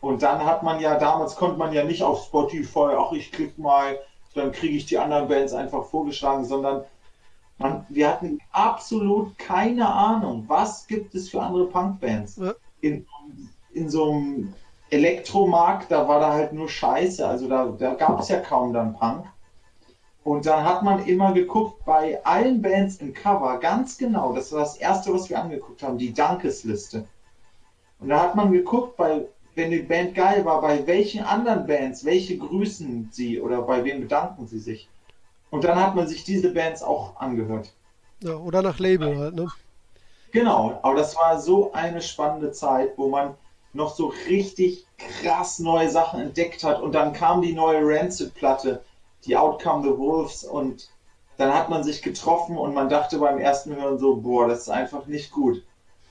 Und 0.00 0.22
dann 0.22 0.44
hat 0.44 0.62
man 0.62 0.78
ja, 0.78 0.98
damals 0.98 1.36
konnte 1.36 1.58
man 1.58 1.72
ja 1.72 1.84
nicht 1.84 2.02
auf 2.02 2.24
Spotify, 2.24 2.90
ach, 2.96 3.12
ich 3.12 3.32
klick 3.32 3.56
mal, 3.56 3.98
dann 4.34 4.52
kriege 4.52 4.76
ich 4.76 4.84
die 4.84 4.98
anderen 4.98 5.28
Bands 5.28 5.52
einfach 5.54 5.84
vorgeschlagen, 5.84 6.44
sondern 6.44 6.84
man, 7.62 7.86
wir 7.88 8.08
hatten 8.08 8.38
absolut 8.50 9.38
keine 9.38 9.86
Ahnung, 9.88 10.44
was 10.48 10.86
gibt 10.86 11.14
es 11.14 11.28
für 11.28 11.40
andere 11.40 11.66
Punkbands. 11.66 12.36
Ja. 12.36 12.52
In, 12.80 13.06
in 13.72 13.88
so 13.88 14.10
einem 14.10 14.54
Elektromarkt, 14.90 15.90
da 15.90 16.06
war 16.06 16.20
da 16.20 16.32
halt 16.32 16.52
nur 16.52 16.68
Scheiße, 16.68 17.26
also 17.26 17.48
da, 17.48 17.66
da 17.78 17.94
gab 17.94 18.20
es 18.20 18.28
ja 18.28 18.40
kaum 18.40 18.72
dann 18.72 18.92
Punk. 18.94 19.24
Und 20.24 20.46
dann 20.46 20.64
hat 20.64 20.82
man 20.82 21.04
immer 21.06 21.32
geguckt 21.32 21.84
bei 21.84 22.24
allen 22.24 22.62
Bands 22.62 22.96
im 22.96 23.12
Cover, 23.12 23.58
ganz 23.58 23.98
genau, 23.98 24.32
das 24.32 24.52
war 24.52 24.60
das 24.60 24.76
erste, 24.76 25.12
was 25.12 25.30
wir 25.30 25.40
angeguckt 25.40 25.82
haben, 25.82 25.98
die 25.98 26.12
Dankesliste. 26.12 27.06
Und 27.98 28.08
da 28.08 28.20
hat 28.20 28.36
man 28.36 28.52
geguckt, 28.52 28.96
bei, 28.96 29.26
wenn 29.54 29.70
die 29.70 29.78
Band 29.78 30.14
geil 30.14 30.44
war, 30.44 30.60
bei 30.60 30.86
welchen 30.86 31.24
anderen 31.24 31.66
Bands, 31.66 32.04
welche 32.04 32.36
grüßen 32.36 33.08
sie 33.12 33.40
oder 33.40 33.62
bei 33.62 33.84
wem 33.84 34.02
bedanken 34.02 34.46
sie 34.46 34.58
sich. 34.58 34.88
Und 35.52 35.64
dann 35.64 35.78
hat 35.78 35.94
man 35.94 36.08
sich 36.08 36.24
diese 36.24 36.52
Bands 36.52 36.82
auch 36.82 37.16
angehört. 37.16 37.72
ja, 38.22 38.34
oder 38.36 38.62
nach 38.62 38.78
Label 38.78 39.18
halt, 39.18 39.34
ne? 39.34 39.48
Genau, 40.32 40.78
aber 40.82 40.96
das 40.96 41.14
war 41.16 41.38
so 41.38 41.72
eine 41.72 42.00
spannende 42.00 42.52
Zeit, 42.52 42.96
wo 42.96 43.08
man 43.08 43.34
noch 43.74 43.94
so 43.94 44.12
richtig 44.28 44.86
krass 44.96 45.58
neue 45.58 45.90
Sachen 45.90 46.20
entdeckt 46.22 46.64
hat 46.64 46.80
und 46.80 46.92
dann 46.94 47.12
kam 47.12 47.42
die 47.42 47.52
neue 47.52 47.80
Rancid-Platte, 47.82 48.82
die 49.26 49.36
Outcome 49.36 49.82
the 49.84 49.98
Wolves 49.98 50.42
und 50.44 50.88
dann 51.36 51.52
hat 51.54 51.68
man 51.68 51.84
sich 51.84 52.02
getroffen 52.02 52.56
und 52.56 52.74
man 52.74 52.88
dachte 52.88 53.18
beim 53.18 53.38
ersten 53.38 53.76
Hören 53.76 53.98
so, 53.98 54.16
boah, 54.16 54.48
das 54.48 54.62
ist 54.62 54.68
einfach 54.70 55.06
nicht 55.06 55.32
gut. 55.32 55.62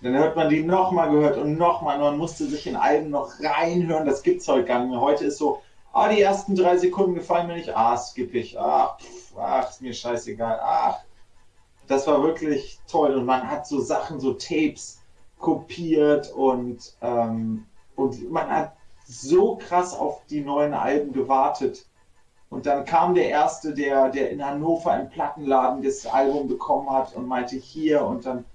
Dann 0.03 0.13
hört 0.13 0.35
man 0.35 0.49
die 0.49 0.63
nochmal 0.63 1.09
gehört 1.09 1.37
und 1.37 1.57
nochmal 1.57 1.95
und 1.97 2.03
man 2.03 2.17
musste 2.17 2.45
sich 2.45 2.67
in 2.67 2.75
Alben 2.75 3.09
noch 3.09 3.31
reinhören, 3.39 4.05
das 4.05 4.23
gibt's 4.23 4.47
heute 4.47 4.65
gar 4.65 4.79
nicht 4.79 4.91
mehr. 4.91 5.01
Heute 5.01 5.25
ist 5.25 5.37
so, 5.39 5.61
ah, 5.93 6.09
die 6.09 6.21
ersten 6.21 6.55
drei 6.55 6.77
Sekunden 6.77 7.15
gefallen 7.15 7.47
mir 7.47 7.55
nicht, 7.55 7.75
ah, 7.75 7.97
skipp 7.97 8.33
ich, 8.35 8.59
ach, 8.59 8.99
pff, 8.99 9.20
ach, 9.37 9.69
ist 9.69 9.81
mir 9.81 9.93
scheißegal, 9.93 10.59
ach, 10.61 10.99
das 11.87 12.07
war 12.07 12.23
wirklich 12.23 12.81
toll 12.87 13.15
und 13.15 13.25
man 13.25 13.49
hat 13.49 13.67
so 13.67 13.79
Sachen, 13.81 14.19
so 14.19 14.33
Tapes 14.33 15.01
kopiert 15.37 16.31
und, 16.33 16.95
ähm, 17.01 17.65
und 17.95 18.31
man 18.31 18.49
hat 18.49 18.77
so 19.05 19.57
krass 19.57 19.93
auf 19.93 20.25
die 20.27 20.41
neuen 20.41 20.73
Alben 20.73 21.11
gewartet. 21.13 21.85
Und 22.49 22.65
dann 22.65 22.85
kam 22.85 23.15
der 23.15 23.29
Erste, 23.29 23.73
der, 23.73 24.09
der 24.09 24.29
in 24.31 24.45
Hannover 24.45 24.99
im 24.99 25.09
Plattenladen 25.09 25.81
das 25.81 26.05
Album 26.05 26.47
bekommen 26.47 26.89
hat 26.91 27.13
und 27.15 27.27
meinte 27.27 27.55
hier 27.57 28.05
und 28.05 28.25
dann 28.25 28.45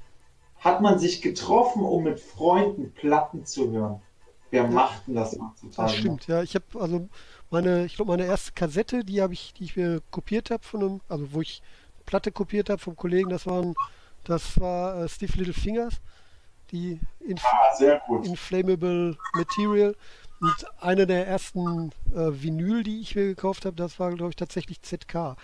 hat 0.57 0.81
man 0.83 0.99
sich 0.99 1.23
getroffen, 1.23 1.83
um 1.85 2.03
mit 2.05 2.21
Freunden 2.21 2.93
Platten 2.95 3.45
zu 3.45 3.71
hören. 3.71 4.03
Wer 4.51 4.67
Ja. 4.71 4.71
machten 4.71 5.15
das 5.15 5.39
heutzutage? 5.39 5.93
Das 5.93 6.05
noch? 6.05 6.21
stimmt, 6.21 6.27
ja. 6.27 6.43
Ich 6.43 6.55
habe 6.55 6.65
also 6.81 7.09
meine, 7.51 7.85
ich 7.87 7.97
glaube, 7.97 8.11
meine 8.13 8.27
erste 8.27 8.53
Kassette, 8.53 9.05
die 9.05 9.23
habe 9.23 9.33
ich, 9.35 9.53
die 9.55 9.65
ich 9.65 9.77
mir 9.77 10.01
kopiert 10.11 10.51
habe 10.51 10.63
von 10.65 10.83
einem, 10.83 11.01
also 11.09 11.33
wo 11.33 11.41
ich 11.41 11.63
Platte 12.07 12.33
kopiert 12.33 12.71
habe 12.71 12.81
vom 12.81 12.97
Kollegen, 12.97 13.31
das 13.31 13.47
waren, 13.47 13.75
das 14.25 14.59
war 14.61 15.05
äh, 15.05 15.09
Steve 15.09 15.33
Little 15.39 15.55
Fingers, 15.55 15.95
die 16.73 17.01
Inf 17.21 17.43
Ah. 17.45 18.23
Inflammable 18.25 19.17
Material. 19.35 19.95
Und 20.41 20.67
eine 20.83 21.07
der 21.07 21.27
ersten 21.27 21.91
äh, 22.15 22.31
Vinyl, 22.43 22.83
die 22.83 23.01
ich 23.01 23.15
mir 23.17 23.25
gekauft 23.27 23.65
habe, 23.65 23.77
das 23.77 23.99
war, 23.99 24.11
glaube 24.13 24.31
ich, 24.31 24.37
tatsächlich 24.37 24.83
ZK. 24.83 25.37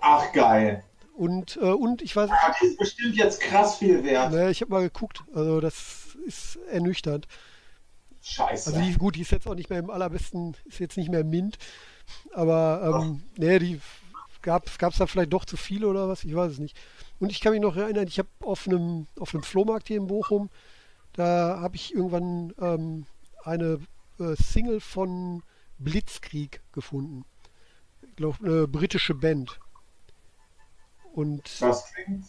Ach, 0.00 0.32
geil. 0.32 0.84
Und, 1.16 1.56
äh, 1.56 1.70
und 1.72 2.02
ich 2.02 2.14
weiß, 2.14 2.30
Ja, 2.30 2.54
die 2.60 2.66
ist 2.66 2.78
bestimmt 2.78 3.16
jetzt 3.16 3.40
krass 3.40 3.78
viel 3.78 4.04
wert. 4.04 4.32
naja, 4.32 4.50
ich 4.50 4.60
habe 4.60 4.70
mal 4.72 4.82
geguckt, 4.82 5.22
also 5.34 5.60
das 5.60 6.16
ist 6.26 6.56
ernüchternd. 6.70 7.26
Scheiße. 8.22 8.70
Also 8.70 8.80
die, 8.80 8.94
gut, 8.96 9.16
die 9.16 9.22
ist 9.22 9.32
jetzt 9.32 9.46
auch 9.46 9.54
nicht 9.54 9.70
mehr 9.70 9.78
im 9.78 9.90
allerbesten, 9.90 10.56
ist 10.64 10.80
jetzt 10.80 10.96
nicht 10.96 11.10
mehr 11.10 11.24
Mint, 11.24 11.58
aber 12.32 13.02
ähm, 13.02 13.22
nee, 13.36 13.58
die 13.58 13.80
gab 14.42 14.66
es 14.66 14.98
da 14.98 15.06
vielleicht 15.06 15.32
doch 15.32 15.44
zu 15.44 15.56
viele 15.56 15.88
oder 15.88 16.08
was, 16.08 16.24
ich 16.24 16.34
weiß 16.34 16.52
es 16.52 16.58
nicht. 16.58 16.76
Und 17.20 17.30
ich 17.30 17.40
kann 17.40 17.52
mich 17.52 17.60
noch 17.60 17.76
erinnern, 17.76 18.06
ich 18.06 18.18
habe 18.18 18.28
auf 18.40 18.66
einem 18.66 19.06
auf 19.18 19.34
einem 19.34 19.42
Flohmarkt 19.42 19.88
hier 19.88 19.98
in 19.98 20.06
Bochum, 20.06 20.50
da 21.12 21.58
habe 21.60 21.76
ich 21.76 21.94
irgendwann 21.94 22.54
ähm, 22.60 23.06
eine 23.44 23.80
äh, 24.18 24.34
Single 24.36 24.80
von 24.80 25.42
Blitzkrieg 25.78 26.60
gefunden. 26.72 27.24
Ich 28.02 28.16
glaube, 28.16 28.38
eine 28.44 28.68
britische 28.68 29.14
Band. 29.14 29.60
Und 31.12 31.60
Das 31.60 31.92
klingt 31.92 32.24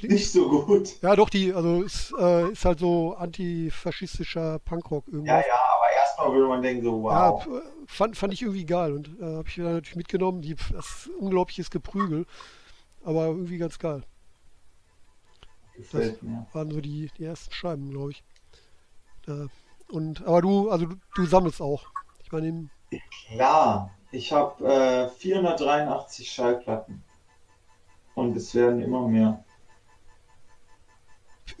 Hm? 0.00 0.08
nicht 0.10 0.32
so 0.32 0.48
gut. 0.64 0.94
ja, 1.02 1.16
doch, 1.16 1.30
die, 1.30 1.52
also 1.54 1.82
ist, 1.82 2.14
äh, 2.18 2.50
ist 2.52 2.64
halt 2.64 2.80
so 2.80 3.14
antifaschistischer 3.16 4.58
Punkrock 4.60 5.06
Ja, 5.08 5.14
irgendwas. 5.14 5.46
ja, 5.46 5.54
aber 5.76 5.92
erstmal 5.94 6.32
würde 6.32 6.48
man 6.48 6.62
denken, 6.62 6.84
so, 6.84 7.02
Ja, 7.08 7.32
wow. 7.32 7.44
p- 7.44 7.50
fand, 7.86 8.16
fand 8.16 8.32
ich 8.32 8.42
irgendwie 8.42 8.66
geil 8.66 8.92
und 8.92 9.08
äh, 9.20 9.24
habe 9.36 9.48
ich 9.48 9.56
dann 9.56 9.64
natürlich 9.74 9.96
mitgenommen. 9.96 10.42
Die, 10.42 10.54
das 10.72 11.06
ist 11.06 11.08
unglaubliches 11.18 11.70
Geprügel, 11.70 12.26
aber 13.04 13.26
irgendwie 13.28 13.58
ganz 13.58 13.78
geil. 13.78 14.04
gefällt 15.74 16.22
mir. 16.22 16.46
Waren 16.52 16.72
so 16.72 16.80
die, 16.80 17.08
die 17.18 17.24
ersten 17.24 17.52
Scheiben, 17.52 17.90
glaube 17.90 18.10
ich. 18.10 18.24
Äh, 19.28 19.46
und, 19.88 20.22
aber 20.26 20.42
du, 20.42 20.70
also 20.70 20.86
du, 20.86 20.96
du 21.14 21.26
sammelst 21.26 21.60
auch. 21.60 21.86
Ich 22.22 22.32
meine, 22.32 22.68
Klar, 23.10 23.90
ich 24.10 24.32
habe 24.32 24.64
äh, 24.64 25.08
483 25.08 26.30
Schallplatten. 26.30 27.02
Und 28.14 28.36
es 28.36 28.52
werden 28.56 28.82
immer 28.82 29.06
mehr. 29.06 29.44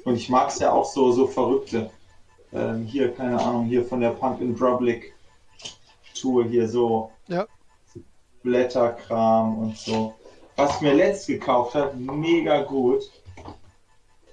Und 0.04 0.16
ich 0.16 0.28
mag 0.28 0.48
es 0.48 0.58
ja 0.58 0.72
auch 0.72 0.84
so, 0.84 1.12
so 1.12 1.26
verrückte. 1.26 1.90
Ähm, 2.52 2.84
hier, 2.84 3.12
keine 3.12 3.40
Ahnung, 3.40 3.66
hier 3.66 3.84
von 3.84 4.00
der 4.00 4.10
Punk 4.10 4.40
in 4.40 4.56
Drublic 4.56 5.14
Tour 6.14 6.44
hier 6.44 6.68
so 6.68 7.12
ja, 7.28 7.46
Blätterkram 8.42 9.58
und 9.58 9.76
so. 9.76 10.14
Was 10.56 10.80
mir 10.80 10.94
letzt 10.94 11.26
gekauft 11.26 11.74
habe, 11.74 11.94
mega 11.96 12.62
gut. 12.62 13.02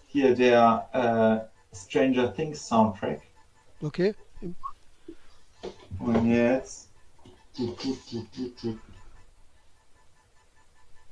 Hier 0.08 0.36
der 0.36 1.50
äh, 1.72 1.76
Stranger 1.76 2.34
Things 2.34 2.66
Soundtrack. 2.68 3.22
Okay. 3.82 4.14
Und 6.00 6.30
jetzt. 6.30 6.90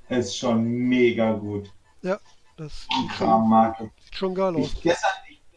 Ist 0.09 0.37
schon 0.37 0.63
mega 0.63 1.33
gut. 1.33 1.71
Ja, 2.01 2.19
das 2.57 2.81
sieht 2.81 3.11
schon, 3.13 3.73
sieht 4.03 4.15
schon 4.15 4.35
geil 4.35 4.55
aus. 4.55 4.65
Ich, 4.65 4.81
deshalb, 4.81 5.15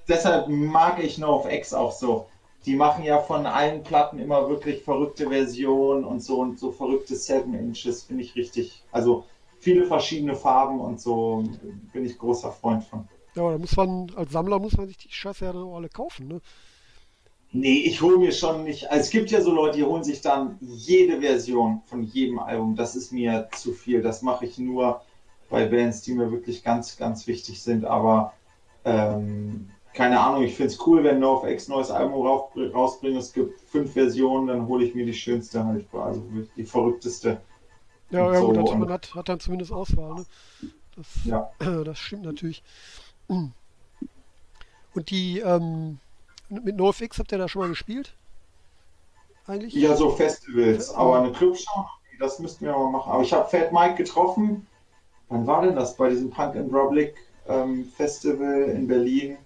deshalb 0.08 0.48
mag 0.48 1.02
ich 1.02 1.18
NoFX 1.18 1.74
auch 1.74 1.92
so. 1.92 2.26
Die 2.66 2.76
machen 2.76 3.04
ja 3.04 3.18
von 3.18 3.44
allen 3.44 3.82
Platten 3.82 4.18
immer 4.18 4.48
wirklich 4.48 4.82
verrückte 4.82 5.28
Versionen 5.28 6.04
und 6.04 6.20
so 6.20 6.40
und 6.40 6.58
so 6.58 6.72
verrückte 6.72 7.14
7 7.14 7.52
Inches, 7.54 8.04
finde 8.04 8.24
ich 8.24 8.34
richtig. 8.34 8.82
Also 8.90 9.24
viele 9.60 9.84
verschiedene 9.86 10.34
Farben 10.34 10.80
und 10.80 11.00
so 11.00 11.44
bin 11.92 12.04
ich 12.06 12.18
großer 12.18 12.52
Freund 12.52 12.84
von. 12.84 13.06
Ja, 13.34 13.42
aber 13.42 13.52
da 13.52 13.58
muss 13.58 13.76
man, 13.76 14.10
als 14.16 14.32
Sammler 14.32 14.58
muss 14.58 14.76
man 14.76 14.86
sich 14.86 14.96
die 14.96 15.10
Scheiße 15.10 15.44
ja 15.44 15.52
dann 15.52 15.64
auch 15.64 15.76
alle 15.76 15.88
kaufen, 15.88 16.28
ne? 16.28 16.40
Nee, 17.56 17.82
ich 17.84 18.02
hole 18.02 18.18
mir 18.18 18.32
schon 18.32 18.64
nicht. 18.64 18.90
Also 18.90 19.02
es 19.02 19.10
gibt 19.10 19.30
ja 19.30 19.40
so 19.40 19.52
Leute, 19.52 19.78
die 19.78 19.84
holen 19.84 20.02
sich 20.02 20.20
dann 20.20 20.58
jede 20.60 21.20
Version 21.20 21.82
von 21.84 22.02
jedem 22.02 22.40
Album. 22.40 22.74
Das 22.74 22.96
ist 22.96 23.12
mir 23.12 23.48
zu 23.52 23.72
viel. 23.72 24.02
Das 24.02 24.22
mache 24.22 24.46
ich 24.46 24.58
nur 24.58 25.02
bei 25.54 25.66
Bands, 25.66 26.02
die 26.02 26.14
mir 26.14 26.32
wirklich 26.32 26.64
ganz, 26.64 26.96
ganz 26.96 27.28
wichtig 27.28 27.62
sind. 27.62 27.84
Aber 27.84 28.32
ähm, 28.84 29.70
keine 29.92 30.18
Ahnung, 30.18 30.42
ich 30.42 30.56
finde 30.56 30.72
es 30.72 30.84
cool, 30.84 31.04
wenn 31.04 31.20
NoFX 31.20 31.68
neues 31.68 31.92
Album 31.92 32.26
rausbringt. 32.26 33.16
Es 33.16 33.32
gibt 33.32 33.60
fünf 33.60 33.92
Versionen, 33.92 34.48
dann 34.48 34.66
hole 34.66 34.84
ich 34.84 34.96
mir 34.96 35.06
die 35.06 35.14
schönste 35.14 35.64
halt, 35.64 35.86
also 35.92 36.26
die 36.56 36.64
verrückteste. 36.64 37.40
Ja, 38.10 38.32
ja 38.32 38.40
so 38.40 38.48
gut, 38.48 38.68
hat, 38.68 38.78
man 38.78 38.90
hat, 38.90 39.14
hat 39.14 39.28
dann 39.28 39.38
zumindest 39.38 39.70
Auswahl, 39.70 40.14
ne? 40.14 40.26
Das, 40.96 41.06
Ja. 41.24 41.50
das 41.84 41.98
stimmt 42.00 42.24
natürlich. 42.24 42.64
Und 43.28 43.54
die, 45.10 45.38
ähm, 45.38 45.98
mit 46.48 46.76
NoFX 46.76 47.20
habt 47.20 47.30
ihr 47.30 47.38
da 47.38 47.48
schon 47.48 47.62
mal 47.62 47.68
gespielt? 47.68 48.16
Eigentlich? 49.46 49.74
Ja, 49.74 49.94
so 49.94 50.10
Festivals, 50.10 50.92
aber 50.92 51.20
eine 51.20 51.30
Clubshow, 51.30 51.86
das 52.18 52.40
müssten 52.40 52.64
wir 52.64 52.72
mal 52.72 52.90
machen. 52.90 53.12
Aber 53.12 53.22
ich 53.22 53.32
habe 53.32 53.48
Fat 53.48 53.72
Mike 53.72 53.94
getroffen. 53.94 54.66
Wann 55.28 55.46
war 55.46 55.62
denn 55.62 55.74
das? 55.74 55.96
Bei 55.96 56.10
diesem 56.10 56.30
Punk 56.30 56.56
and 56.56 56.72
Republic 56.72 57.14
ähm, 57.48 57.84
Festival 57.96 58.64
in 58.64 58.86
Berlin. 58.86 59.36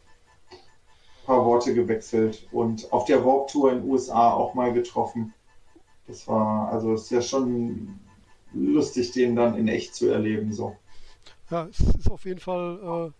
Ein 0.51 1.27
paar 1.27 1.45
Worte 1.45 1.75
gewechselt 1.75 2.47
und 2.53 2.91
auf 2.93 3.05
der 3.05 3.25
Warp 3.25 3.49
Tour 3.49 3.73
in 3.73 3.83
den 3.83 3.91
USA 3.91 4.33
auch 4.33 4.55
mal 4.55 4.73
getroffen. 4.73 5.35
Das 6.07 6.27
war, 6.27 6.73
also 6.73 6.95
ist 6.95 7.11
ja 7.11 7.21
schon 7.21 8.01
lustig, 8.55 9.13
den 9.13 9.37
dann 9.37 9.57
in 9.57 9.69
echt 9.69 9.95
zu 9.95 10.09
erleben. 10.09 10.53
So. 10.53 10.77
Ja, 11.51 11.67
es 11.67 11.81
ist 11.81 12.11
auf 12.11 12.25
jeden 12.25 12.41
Fall 12.41 13.13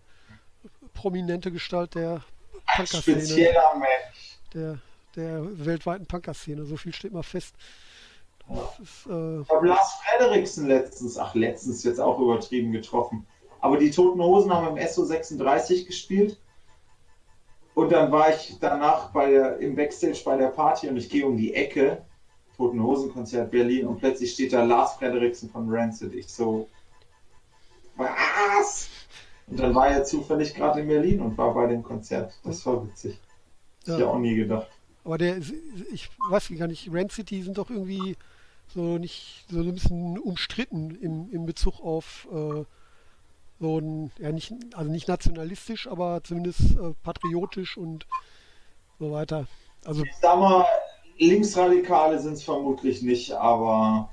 äh, 0.63 0.67
prominente 0.93 1.51
Gestalt 1.51 1.93
der 1.93 2.23
Punker-Szene, 2.75 3.21
spezieller 3.21 3.75
Mensch. 3.75 4.37
der, 4.53 4.79
der 5.15 5.65
weltweiten 5.65 6.07
Punker-Szene. 6.07 6.65
So 6.65 6.77
viel 6.77 6.93
steht 6.93 7.11
mal 7.11 7.23
fest. 7.23 7.55
Das 8.49 8.79
ist, 8.79 9.05
äh, 9.07 9.41
Ich 9.41 9.49
habe 9.49 9.67
Lars 9.67 9.99
Frederiksen 10.03 10.67
letztens, 10.67 11.17
ach 11.17 11.35
letztens 11.35 11.83
jetzt 11.83 11.99
auch 11.99 12.19
übertrieben 12.19 12.71
getroffen. 12.71 13.25
Aber 13.61 13.77
die 13.77 13.91
Toten 13.91 14.21
Hosen 14.21 14.53
haben 14.53 14.77
im 14.77 14.83
SO36 14.83 15.85
gespielt. 15.85 16.39
Und 17.75 17.91
dann 17.91 18.11
war 18.11 18.29
ich 18.29 18.57
danach 18.59 19.11
bei 19.11 19.29
der, 19.31 19.57
im 19.59 19.75
Backstage 19.75 20.21
bei 20.25 20.35
der 20.37 20.47
Party 20.47 20.89
und 20.89 20.97
ich 20.97 21.09
gehe 21.09 21.25
um 21.25 21.37
die 21.37 21.53
Ecke, 21.53 22.03
Toten 22.57 22.81
Hosen 22.83 23.13
Konzert 23.13 23.51
Berlin, 23.51 23.87
und 23.87 23.99
plötzlich 23.99 24.33
steht 24.33 24.51
da 24.51 24.63
Lars 24.63 24.95
Frederiksen 24.95 25.49
von 25.49 25.69
Rancid. 25.69 26.13
Ich 26.13 26.27
so, 26.27 26.67
was? 27.95 28.89
Und 29.47 29.59
dann 29.59 29.73
war 29.73 29.87
er 29.87 30.03
zufällig 30.03 30.55
gerade 30.55 30.81
in 30.81 30.87
Berlin 30.87 31.21
und 31.21 31.37
war 31.37 31.53
bei 31.53 31.67
dem 31.67 31.83
Konzert. 31.83 32.33
Das 32.43 32.65
war 32.65 32.85
witzig. 32.85 33.19
Ja. 33.85 33.93
Ich 33.93 33.99
ja 34.01 34.07
auch 34.07 34.19
nie 34.19 34.35
gedacht. 34.35 34.67
aber 35.05 35.17
der, 35.17 35.37
ich 35.91 36.09
weiß 36.29 36.51
gar 36.57 36.67
nicht, 36.67 36.89
Rand 36.91 37.11
City 37.11 37.41
sind 37.41 37.57
doch 37.57 37.69
irgendwie 37.69 38.17
so 38.73 38.97
nicht 38.97 39.45
so 39.49 39.59
ein 39.59 39.73
bisschen 39.73 40.17
umstritten 40.19 40.91
im, 40.95 41.29
im 41.31 41.45
Bezug 41.45 41.79
auf 41.81 42.27
äh, 42.31 42.65
so 43.59 43.79
ein, 43.79 44.11
ja 44.19 44.31
nicht, 44.31 44.53
also 44.73 44.89
nicht 44.91 45.07
nationalistisch, 45.07 45.87
aber 45.87 46.23
zumindest 46.23 46.61
äh, 46.77 46.93
patriotisch 47.03 47.77
und 47.77 48.07
so 48.99 49.11
weiter. 49.11 49.47
Also 49.85 50.03
Ich 50.03 50.15
sag 50.21 50.39
mal, 50.39 50.65
Linksradikale 51.17 52.19
sind 52.19 52.33
es 52.33 52.43
vermutlich 52.43 53.01
nicht, 53.01 53.31
aber 53.33 54.09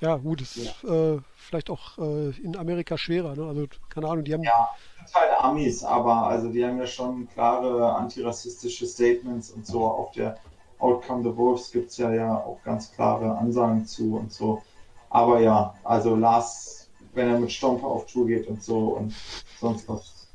ja 0.00 0.16
gut, 0.16 0.42
es 0.42 0.56
ist 0.56 0.84
äh, 0.84 1.18
vielleicht 1.36 1.70
auch 1.70 1.96
äh, 1.98 2.30
in 2.42 2.56
Amerika 2.56 2.98
schwerer, 2.98 3.34
ne? 3.34 3.46
Also 3.46 3.66
keine 3.88 4.08
Ahnung, 4.08 4.24
die 4.24 4.34
haben 4.34 4.42
Ja, 4.42 4.68
sind 4.96 5.14
halt 5.14 5.32
Amis, 5.40 5.82
aber 5.84 6.26
also 6.28 6.50
die 6.50 6.64
haben 6.64 6.78
ja 6.78 6.86
schon 6.86 7.28
klare 7.28 7.94
antirassistische 7.94 8.86
Statements 8.86 9.50
und 9.50 9.66
so. 9.66 9.84
Auf 9.84 10.12
der 10.12 10.38
Outcome 10.78 11.22
the 11.22 11.36
Wolves 11.36 11.70
gibt 11.70 11.90
es 11.90 11.96
ja, 11.96 12.12
ja 12.12 12.36
auch 12.36 12.58
ganz 12.64 12.92
klare 12.92 13.36
Ansagen 13.38 13.86
zu 13.86 14.16
und 14.16 14.32
so. 14.32 14.62
Aber 15.10 15.40
ja, 15.40 15.74
also 15.84 16.16
Lars, 16.16 16.88
wenn 17.14 17.28
er 17.28 17.38
mit 17.38 17.50
Stomper 17.52 17.86
auf 17.86 18.06
Tour 18.06 18.26
geht 18.26 18.46
und 18.48 18.62
so 18.62 18.88
und 18.96 19.14
sonst 19.60 19.88
was, 19.88 20.28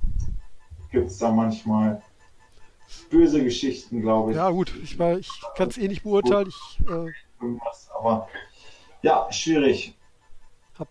gibt 0.91 1.07
es 1.07 1.17
da 1.17 1.31
manchmal 1.31 2.01
böse 3.09 3.43
Geschichten, 3.43 4.01
glaube 4.01 4.31
ich. 4.31 4.37
ja 4.37 4.49
gut, 4.49 4.73
ich, 4.83 4.97
war- 4.97 5.17
ich 5.17 5.29
kann 5.55 5.69
es 5.69 5.77
eh 5.77 5.87
nicht 5.87 6.03
beurteilen. 6.03 6.47
Ich 6.49 6.79
äh, 6.87 7.11
aber 7.97 8.27
ja, 9.01 9.27
schwierig. 9.31 9.95
habe 10.77 10.89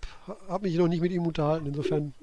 hab 0.49 0.63
mich 0.63 0.77
noch 0.77 0.89
nicht 0.89 1.01
mit 1.01 1.13
ihm 1.13 1.27
unterhalten, 1.27 1.67
insofern 1.67 2.15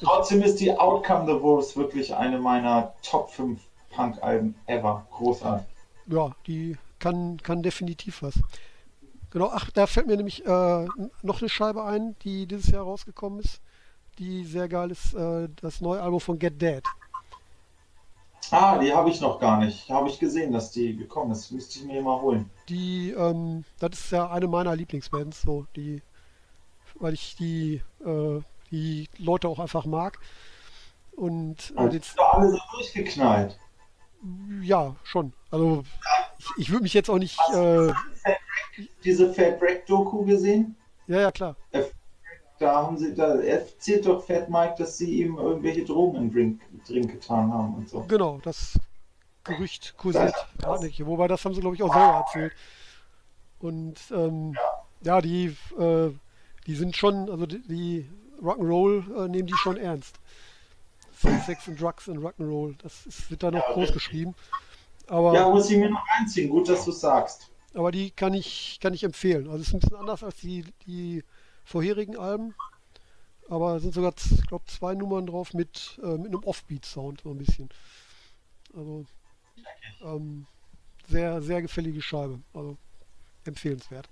Trotzdem 0.00 0.42
ist 0.42 0.60
die 0.60 0.76
Outcome 0.76 1.26
the 1.26 1.40
Wolves 1.40 1.76
wirklich 1.76 2.14
eine 2.14 2.38
meiner 2.38 2.92
Top 3.02 3.30
5 3.30 3.60
Punk-Alben 3.90 4.54
ever. 4.66 5.06
Großartig. 5.12 5.73
Ja, 6.06 6.34
die 6.46 6.76
kann, 6.98 7.38
kann 7.42 7.62
definitiv 7.62 8.22
was. 8.22 8.34
Genau, 9.30 9.50
ach, 9.52 9.70
da 9.70 9.86
fällt 9.86 10.06
mir 10.06 10.16
nämlich 10.16 10.46
äh, 10.46 10.86
noch 11.22 11.40
eine 11.40 11.48
Scheibe 11.48 11.84
ein, 11.84 12.14
die 12.22 12.46
dieses 12.46 12.68
Jahr 12.68 12.84
rausgekommen 12.84 13.40
ist, 13.40 13.60
die 14.18 14.44
sehr 14.44 14.68
geil 14.68 14.90
ist, 14.90 15.14
äh, 15.14 15.48
das 15.60 15.80
neue 15.80 16.00
Album 16.00 16.20
von 16.20 16.38
Get 16.38 16.62
Dead. 16.62 16.82
Ah, 18.50 18.78
die 18.78 18.92
habe 18.92 19.10
ich 19.10 19.20
noch 19.20 19.40
gar 19.40 19.58
nicht. 19.58 19.90
Habe 19.90 20.08
ich 20.08 20.18
gesehen, 20.18 20.52
dass 20.52 20.70
die 20.70 20.96
gekommen 20.96 21.32
ist. 21.32 21.50
Müsste 21.50 21.78
ich 21.78 21.84
mir 21.84 22.02
mal 22.02 22.20
holen. 22.20 22.50
Die, 22.68 23.10
ähm, 23.10 23.64
das 23.78 23.98
ist 23.98 24.12
ja 24.12 24.30
eine 24.30 24.46
meiner 24.46 24.76
Lieblingsbands, 24.76 25.42
so 25.42 25.66
die, 25.74 26.02
weil 26.94 27.14
ich 27.14 27.36
die, 27.36 27.82
äh, 28.04 28.40
die 28.70 29.08
Leute 29.18 29.48
auch 29.48 29.58
einfach 29.58 29.86
mag. 29.86 30.18
Und 31.16 31.72
äh, 31.76 31.84
die 31.84 31.98
den, 31.98 32.02
sind 32.02 32.18
doch 32.18 32.34
alle 32.34 32.50
so 32.50 32.58
durchgeknallt. 32.72 33.58
Ja, 34.62 34.94
schon. 35.04 35.32
Also 35.50 35.84
ich, 36.38 36.46
ich 36.58 36.70
würde 36.70 36.82
mich 36.82 36.94
jetzt 36.94 37.10
auch 37.10 37.18
nicht, 37.18 37.38
äh, 37.54 37.92
Diese 39.04 39.32
Fat 39.32 39.60
Wreck 39.60 39.86
Doku 39.86 40.24
gesehen? 40.24 40.76
ja, 41.06 41.20
ja, 41.20 41.30
klar. 41.30 41.56
Da 42.58 42.74
haben 42.76 42.96
sie, 42.96 43.14
da 43.14 43.34
erzählt 43.40 44.06
doch 44.06 44.24
Fat 44.24 44.48
Mike, 44.48 44.76
dass 44.78 44.96
sie 44.96 45.22
ihm 45.22 45.36
irgendwelche 45.38 45.84
Drogen 45.84 46.18
in 46.18 46.32
Drink, 46.32 46.60
Drink 46.86 47.12
getan 47.12 47.52
haben 47.52 47.74
und 47.74 47.88
so. 47.88 48.04
Genau, 48.08 48.38
das 48.42 48.78
Gerücht 49.44 49.94
kursiert 49.98 50.34
hartnäckig. 50.64 51.04
Wobei 51.04 51.28
das 51.28 51.44
haben 51.44 51.54
sie, 51.54 51.60
glaube 51.60 51.76
ich, 51.76 51.82
auch 51.82 51.92
selber 51.92 52.24
erzählt. 52.26 52.52
Und 53.58 53.96
ähm, 54.10 54.56
ja, 55.02 55.20
die, 55.20 55.56
äh, 55.78 56.10
die 56.66 56.74
sind 56.74 56.96
schon, 56.96 57.28
also 57.28 57.44
die, 57.44 57.60
die 57.66 58.10
Rock'n'Roll 58.42 59.24
äh, 59.24 59.28
nehmen 59.28 59.46
die 59.46 59.56
schon 59.56 59.76
ernst. 59.76 60.18
Sex, 61.24 61.46
Sex 61.46 61.68
and 61.68 61.80
Drugs 61.80 62.08
and 62.08 62.18
Rock'n'Roll, 62.18 62.76
das 62.82 63.06
ist, 63.06 63.30
wird 63.30 63.42
da 63.42 63.50
noch 63.50 63.60
Ja, 63.66 63.72
groß 63.72 63.76
richtig. 63.84 63.94
geschrieben. 63.94 64.34
Aber, 65.06 65.34
Ja, 65.34 65.48
muss 65.48 65.68
ich 65.70 65.76
mir 65.76 65.90
noch 65.90 66.04
reinziehen. 66.16 66.48
Gut, 66.50 66.68
dass 66.68 66.84
du 66.84 66.92
sagst. 66.92 67.50
aber 67.74 67.90
die 67.92 68.10
kann 68.10 68.32
ich, 68.34 68.78
kann 68.80 68.94
ich 68.94 69.04
empfehlen. 69.04 69.46
Also 69.48 69.60
es 69.62 69.68
ist 69.68 69.74
ein 69.74 69.80
bisschen 69.80 69.96
anders 69.96 70.22
als 70.22 70.36
die, 70.36 70.64
die 70.86 71.24
vorherigen 71.64 72.16
Alben. 72.16 72.54
Aber 73.50 73.76
es 73.76 73.82
sind 73.82 73.92
sogar, 73.94 74.14
ich 74.16 74.46
glaube, 74.46 74.64
zwei 74.66 74.94
Nummern 74.94 75.26
drauf 75.26 75.52
mit, 75.52 75.98
äh, 76.02 76.16
mit 76.16 76.28
einem 76.28 76.44
Offbeat-Sound, 76.44 77.20
so 77.22 77.30
ein 77.30 77.38
bisschen. 77.38 77.68
Also 78.74 79.04
ähm, 80.02 80.46
sehr, 81.08 81.42
sehr 81.42 81.60
gefällige 81.60 82.00
Scheibe. 82.00 82.40
Also 82.54 82.78
empfehlenswert. 83.44 84.08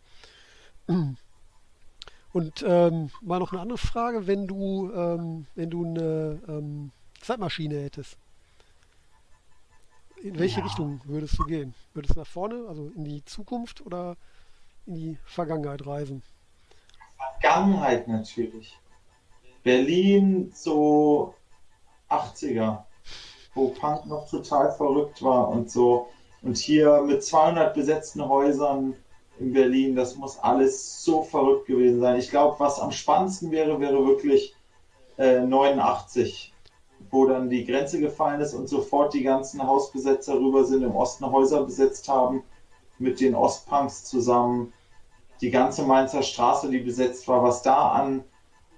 Und 2.33 2.65
ähm, 2.67 3.11
mal 3.23 3.39
noch 3.39 3.53
eine 3.53 3.61
andere 3.63 3.79
Frage, 3.79 4.27
wenn 4.27 4.47
du, 4.47 4.93
ähm, 4.95 5.47
wenn 5.55 5.71
du 5.71 5.85
eine 5.87 6.41
ähm, 6.49 6.91
Zeitmaschine 7.23 7.81
hättest. 7.81 8.17
In 10.23 10.39
welche 10.39 10.61
Ja. 10.61 10.65
Richtung 10.67 11.01
würdest 11.05 11.39
du 11.39 11.45
gehen? 11.45 11.75
Würdest 11.95 12.15
du 12.15 12.21
nach 12.21 12.27
vorne, 12.27 12.67
also 12.69 12.91
in 12.95 13.05
die 13.05 13.25
Zukunft 13.25 13.85
oder 13.85 14.17
in 14.87 14.95
die 14.95 15.19
Vergangenheit 15.25 15.85
reisen? 15.87 16.23
Vergangenheit 17.41 18.07
natürlich. 18.09 18.79
Berlin 19.65 20.53
so 20.55 21.35
80er, 22.09 22.85
wo 23.55 23.69
Punk 23.69 24.07
noch 24.07 24.29
total 24.29 24.73
verrückt 24.73 25.23
war 25.23 25.49
und 25.49 25.71
so. 25.71 26.09
Und 26.43 26.57
hier 26.57 27.03
mit 27.03 27.25
200 27.25 27.75
besetzten 27.75 28.29
Häusern 28.29 28.95
in 29.39 29.53
Berlin, 29.53 29.97
das 29.97 30.17
muss 30.17 30.39
alles 30.39 31.03
so 31.05 31.23
verrückt 31.23 31.67
gewesen 31.67 32.01
sein. 32.01 32.19
Ich 32.19 32.31
glaube, 32.31 32.59
was 32.61 32.81
am 32.81 32.93
spannendsten 32.93 33.51
wäre, 33.51 33.81
wäre 33.81 34.05
wirklich 34.07 34.55
äh, 35.19 35.41
89. 35.41 36.52
wo 37.11 37.27
dann 37.27 37.51
die 37.51 37.65
Grenze 37.65 38.01
gefallen 38.01 38.41
ist 38.41 38.55
und 38.55 38.69
sofort 38.69 39.15
die 39.15 39.23
ganzen 39.23 39.67
Hausbesetzer 39.67 40.39
rüber 40.39 40.65
sind, 40.65 40.83
im 40.83 40.95
Osten 40.95 41.31
Häuser 41.31 41.65
besetzt 41.65 42.09
haben, 42.09 42.43
mit 42.99 43.21
den 43.21 43.35
Ostpunks 43.35 44.05
zusammen. 44.05 44.73
Die 45.41 45.51
ganze 45.51 45.83
Mainzer 45.83 46.23
Straße, 46.23 46.71
die 46.71 46.79
besetzt 46.79 47.27
war, 47.27 47.43
was 47.43 47.63
da 47.63 47.91
an 47.91 48.25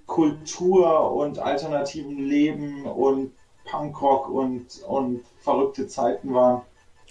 Kultur 0.07 1.13
und 1.13 1.39
alternativen 1.39 2.19
Leben 2.19 2.87
und 2.87 3.33
Punkrock 3.65 4.29
und, 4.29 4.83
und 4.87 5.25
verrückte 5.41 5.87
Zeiten 5.87 6.35
waren. 6.35 6.63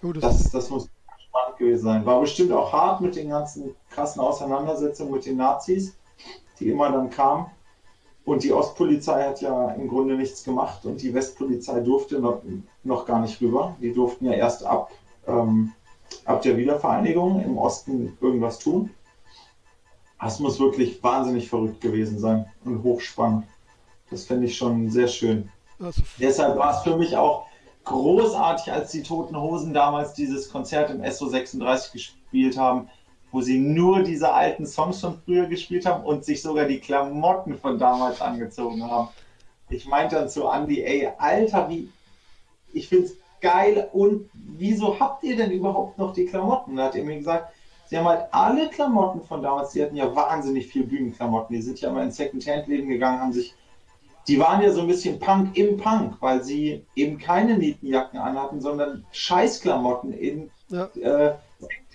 Oh, 0.04 0.12
das, 0.12 0.52
das 0.52 0.69
muss 0.69 0.89
spannend 1.17 1.58
gewesen 1.58 1.84
sein. 1.84 2.06
War 2.06 2.19
bestimmt 2.19 2.52
auch 2.52 2.71
hart 2.71 3.02
mit 3.02 3.15
den 3.15 3.30
ganzen 3.30 3.76
krassen 3.89 4.21
Auseinandersetzungen 4.21 5.12
mit 5.12 5.26
den 5.26 5.38
Nazis, 5.38 5.95
die 6.60 6.69
immer 6.69 6.91
dann 6.91 7.10
kamen. 7.10 7.47
Und 8.25 8.43
die 8.43 8.53
Ostpolizei 8.53 9.23
hat 9.23 9.41
ja 9.41 9.71
im 9.71 9.89
Grunde 9.89 10.15
nichts 10.15 10.43
gemacht 10.43 10.86
und 10.86 11.01
die 11.01 11.13
Westpolizei 11.13 11.81
durfte 11.81 12.19
noch, 12.19 12.41
noch 12.83 13.05
gar 13.05 13.19
nicht 13.19 13.41
rüber. 13.41 13.75
Die 13.81 13.93
durften 13.93 14.25
ja 14.25 14.33
erst 14.33 14.63
ab, 14.63 14.91
ähm, 15.27 15.73
ab 16.23 16.41
der 16.41 16.55
Wiedervereinigung 16.55 17.43
im 17.43 17.57
Osten 17.57 18.17
irgendwas 18.21 18.59
tun. 18.59 18.91
Das 20.21 20.39
muss 20.39 20.57
wirklich 20.57 21.03
wahnsinnig 21.03 21.49
verrückt 21.49 21.81
gewesen 21.81 22.17
sein 22.17 22.45
und 22.63 22.81
hochspannend. 22.81 23.43
Das 24.09 24.23
finde 24.23 24.45
ich 24.45 24.55
schon 24.55 24.89
sehr 24.89 25.09
schön. 25.09 25.49
Also, 25.79 26.01
Deshalb 26.17 26.57
war 26.57 26.77
es 26.77 26.83
für 26.83 26.95
mich 26.95 27.17
auch 27.17 27.45
großartig, 27.83 28.71
als 28.71 28.91
die 28.91 29.03
Toten 29.03 29.36
Hosen 29.36 29.73
damals 29.73 30.13
dieses 30.13 30.49
Konzert 30.49 30.89
im 30.91 31.01
SO36 31.01 31.91
gespielt 31.91 32.57
haben, 32.57 32.88
wo 33.33 33.41
sie 33.41 33.57
nur 33.57 34.03
diese 34.03 34.31
alten 34.31 34.65
Songs 34.65 35.01
von 35.01 35.19
früher 35.25 35.47
gespielt 35.47 35.87
haben 35.87 36.03
und 36.03 36.23
sich 36.23 36.41
sogar 36.41 36.65
die 36.65 36.79
Klamotten 36.79 37.57
von 37.57 37.79
damals 37.79 38.21
angezogen 38.21 38.89
haben. 38.89 39.09
Ich 39.69 39.87
meinte 39.87 40.15
dann 40.15 40.29
zu 40.29 40.45
Andy, 40.45 40.83
ey, 40.83 41.09
Alter, 41.17 41.67
wie, 41.67 41.89
ich 42.73 42.87
find's 42.87 43.15
geil 43.41 43.89
und 43.91 44.29
wieso 44.33 44.99
habt 44.99 45.23
ihr 45.23 45.35
denn 45.35 45.49
überhaupt 45.49 45.97
noch 45.97 46.13
die 46.13 46.25
Klamotten? 46.25 46.75
Da 46.75 46.85
hat 46.85 46.95
er 46.95 47.03
mir 47.03 47.17
gesagt, 47.17 47.51
sie 47.87 47.97
haben 47.97 48.07
halt 48.07 48.25
alle 48.31 48.69
Klamotten 48.69 49.23
von 49.23 49.41
damals, 49.41 49.71
die 49.71 49.81
hatten 49.81 49.95
ja 49.95 50.15
wahnsinnig 50.15 50.67
viel 50.67 50.85
Bühnenklamotten, 50.85 51.55
die 51.55 51.61
sind 51.63 51.81
ja 51.81 51.89
immer 51.89 52.03
in 52.03 52.11
Second-Hand-Läden 52.11 52.87
gegangen, 52.87 53.19
haben 53.19 53.33
sich 53.33 53.55
die 54.27 54.39
waren 54.39 54.61
ja 54.61 54.71
so 54.71 54.81
ein 54.81 54.87
bisschen 54.87 55.19
Punk 55.19 55.57
im 55.57 55.75
Punk, 55.75 56.15
weil 56.21 56.41
sie 56.43 56.85
eben 56.95 57.17
keine 57.17 57.57
Nietenjacken 57.57 58.17
anhatten, 58.19 58.61
sondern 58.61 59.05
Scheißklamotten 59.11 60.13
in 60.13 60.49
ja. 60.69 60.85
äh, 60.95 61.33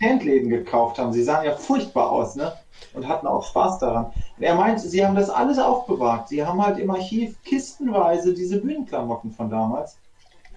Handläden 0.00 0.48
gekauft 0.48 0.98
haben. 0.98 1.12
Sie 1.12 1.22
sahen 1.22 1.44
ja 1.44 1.56
furchtbar 1.56 2.10
aus, 2.10 2.36
ne? 2.36 2.52
Und 2.94 3.08
hatten 3.08 3.26
auch 3.26 3.44
Spaß 3.44 3.80
daran. 3.80 4.06
Und 4.36 4.42
er 4.42 4.54
meint, 4.54 4.80
sie 4.80 5.04
haben 5.04 5.16
das 5.16 5.30
alles 5.30 5.58
aufbewahrt. 5.58 6.28
Sie 6.28 6.44
haben 6.44 6.64
halt 6.64 6.78
im 6.78 6.90
Archiv 6.90 7.42
kistenweise 7.42 8.34
diese 8.34 8.60
Bühnenklamotten 8.60 9.32
von 9.32 9.50
damals. 9.50 9.98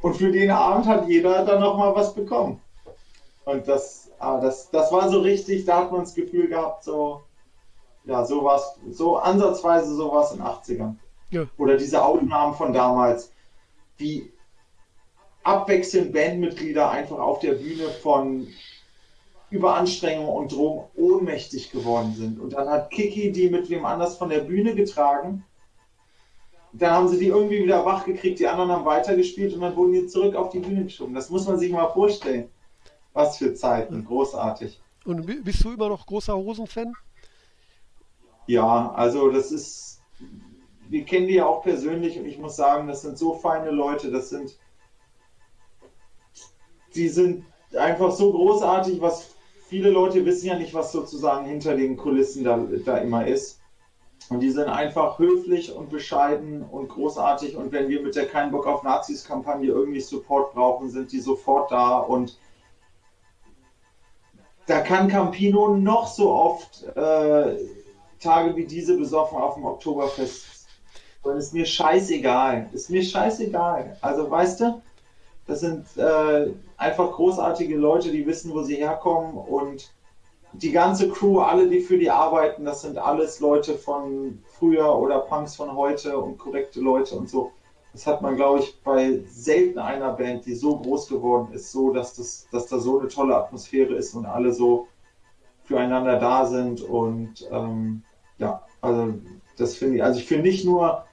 Und 0.02 0.16
für 0.16 0.32
den 0.32 0.52
Abend 0.52 0.86
hat 0.88 1.08
jeder 1.08 1.46
dann 1.46 1.62
nochmal 1.62 1.96
was 1.96 2.14
bekommen. 2.14 2.60
Und 3.46 3.68
das, 3.68 4.12
ah, 4.20 4.40
das, 4.40 4.70
das 4.70 4.92
war 4.92 5.10
so 5.10 5.20
richtig, 5.20 5.66
da 5.66 5.80
hat 5.80 5.92
man 5.92 6.02
das 6.02 6.14
Gefühl 6.14 6.48
gehabt, 6.48 6.84
so, 6.84 7.22
ja, 8.06 8.24
sowas, 8.24 8.78
so 8.90 9.18
ansatzweise 9.18 9.96
sowas 9.96 10.32
in 10.32 10.38
den 10.38 10.48
80ern. 10.48 10.96
Ja. 11.32 11.46
Oder 11.58 11.78
diese 11.78 12.04
Aufnahmen 12.04 12.54
von 12.54 12.74
damals, 12.74 13.32
wie 13.98 14.32
abwechselnd 15.44 16.14
Bandmitglieder 16.14 16.90
einfach 16.90 17.18
auf 17.18 17.40
der 17.40 17.54
Bühne 17.54 17.90
von 17.90 18.48
Überanstrengung 19.52 20.28
und 20.28 20.52
Drogen 20.52 20.90
ohnmächtig 20.96 21.72
geworden 21.72 22.16
sind. 22.16 22.40
Und 22.40 22.54
dann 22.54 22.68
hat 22.70 22.90
Kiki 22.90 23.32
die 23.32 23.50
mit 23.50 23.70
wem 23.70 23.86
anders 23.86 24.18
von 24.18 24.30
der 24.30 24.40
Bühne 24.40 24.74
getragen. 24.74 25.44
Dann 26.74 26.92
haben 26.92 27.08
sie 27.10 27.20
die 27.20 27.28
irgendwie 27.28 27.64
wieder 27.64 27.86
wach 27.86 28.06
gekriegt, 28.06 28.40
die 28.40 28.48
anderen 28.48 28.72
haben 28.72 28.86
weitergespielt 28.86 29.54
und 29.54 29.62
dann 29.62 29.76
wurden 29.76 29.92
die 29.92 30.08
zurück 30.08 30.36
auf 30.36 30.50
die 30.50 30.60
Bühne 30.60 30.86
geschoben. 30.86 31.14
Das 31.14 31.30
muss 31.30 31.46
man 31.46 31.60
sich 31.60 31.72
mal 31.72 31.90
vorstellen. 31.90 32.50
Was 33.14 33.38
für 33.38 33.54
Zeiten, 33.54 34.06
großartig. 34.06 34.80
Und 35.04 35.26
bist 35.44 35.64
du 35.66 35.74
immer 35.74 35.90
noch 35.90 36.06
großer 36.06 36.34
Hosen-Fan? 36.34 36.94
Ja, 38.48 38.92
also 38.94 39.30
das 39.30 39.52
ist 39.52 40.02
wir 40.92 41.06
kennen 41.06 41.28
die 41.28 41.36
ja 41.36 41.46
auch 41.46 41.64
persönlich 41.64 42.20
und 42.20 42.26
ich 42.26 42.38
muss 42.38 42.58
sagen, 42.58 42.90
das 42.90 43.02
sind 43.02 43.18
so 43.18 43.34
feine 43.34 43.72
Leute, 43.72 44.12
das 44.12 44.30
sind, 44.30 44.58
die 46.94 47.08
sind 47.08 47.46
einfach 47.74 48.12
so 48.12 48.34
großartig, 48.34 49.00
was 49.00 49.34
viele 49.72 49.90
Leute 49.90 50.26
wissen 50.26 50.48
ja 50.48 50.58
nicht, 50.58 50.74
was 50.74 50.92
sozusagen 50.92 51.46
hinter 51.46 51.78
den 51.78 51.96
Kulissen 51.96 52.44
da, 52.44 52.60
da 52.86 52.98
immer 52.98 53.26
ist. 53.26 53.62
Und 54.30 54.42
die 54.42 54.50
sind 54.50 54.68
einfach 54.68 55.18
höflich 55.18 55.74
und 55.74 55.90
bescheiden 55.90 56.62
und 56.62 56.90
großartig. 56.90 57.56
Und 57.56 57.72
wenn 57.72 57.88
wir 57.88 58.02
mit 58.02 58.18
der 58.18 58.28
Kein 58.28 58.52
Bock 58.52 58.68
auf 58.68 58.84
Nazis-Kampagne 58.84 59.70
irgendwie 59.70 60.02
Support 60.02 60.54
brauchen, 60.54 60.90
sind 60.90 61.14
die 61.14 61.22
sofort 61.22 61.72
da. 61.72 62.00
Und 62.00 62.38
da 64.68 64.82
kann 64.82 65.08
Campino 65.08 65.78
noch 65.78 66.08
so 66.08 66.34
oft 66.34 66.84
äh, 66.98 67.56
Tage 68.20 68.56
wie 68.58 68.66
diese 68.66 68.98
besoffen 68.98 69.38
auf 69.38 69.56
dem 69.56 69.64
Oktoberfest 69.64 70.68
und 71.24 71.38
ist 71.38 71.54
mir 71.54 71.66
scheißegal. 71.66 72.70
Ist 72.74 72.90
mir 72.90 73.04
scheißegal. 73.04 73.98
Also 74.02 74.30
weißt 74.30 74.60
du, 74.60 74.82
das 75.48 75.62
sind 75.62 75.86
äh, 75.98 76.54
einfach 76.78 77.12
großartige 77.12 77.76
Leute, 77.78 78.12
die 78.12 78.26
wissen, 78.26 78.54
wo 78.54 78.64
sie 78.64 78.76
herkommen 78.76 79.38
und 79.38 79.92
die 80.54 80.72
ganze 80.72 81.10
Crew, 81.10 81.40
alle, 81.40 81.70
die 81.70 81.80
für 81.80 81.98
die 81.98 82.10
arbeiten, 82.10 82.66
das 82.66 82.82
sind 82.82 82.98
alles 82.98 83.40
Leute 83.40 83.76
von 83.76 84.44
früher 84.46 84.98
oder 84.98 85.20
Punks 85.20 85.56
von 85.56 85.76
heute 85.76 86.18
und 86.18 86.38
korrekte 86.38 86.82
Leute 86.82 87.16
und 87.16 87.30
so. 87.30 87.52
Das 87.94 88.08
hat 88.08 88.22
man, 88.22 88.36
glaube 88.36 88.60
ich, 88.60 88.82
bei 88.84 89.22
selten 89.30 89.80
einer 89.80 90.14
Band, 90.14 90.46
die 90.46 90.56
so 90.56 90.78
groß 90.78 91.08
geworden 91.08 91.54
ist, 91.54 91.72
so, 91.72 91.92
dass, 91.92 92.16
das, 92.16 92.48
dass 92.52 92.68
da 92.68 92.80
so 92.80 93.00
eine 93.00 93.10
tolle 93.10 93.36
Atmosphäre 93.36 93.96
ist 93.96 94.14
und 94.14 94.26
alle 94.26 94.54
so 94.54 94.88
füreinander 95.64 96.20
da 96.20 96.46
sind. 96.46 96.82
Und 96.82 97.48
ähm, 97.52 98.04
ja, 98.38 98.62
also 98.82 99.14
das 99.58 99.76
finde 99.76 99.98
ich, 99.98 100.04
also 100.04 100.20
ich 100.20 100.26
finde 100.26 100.48
nicht 100.48 100.66
nur 100.66 101.06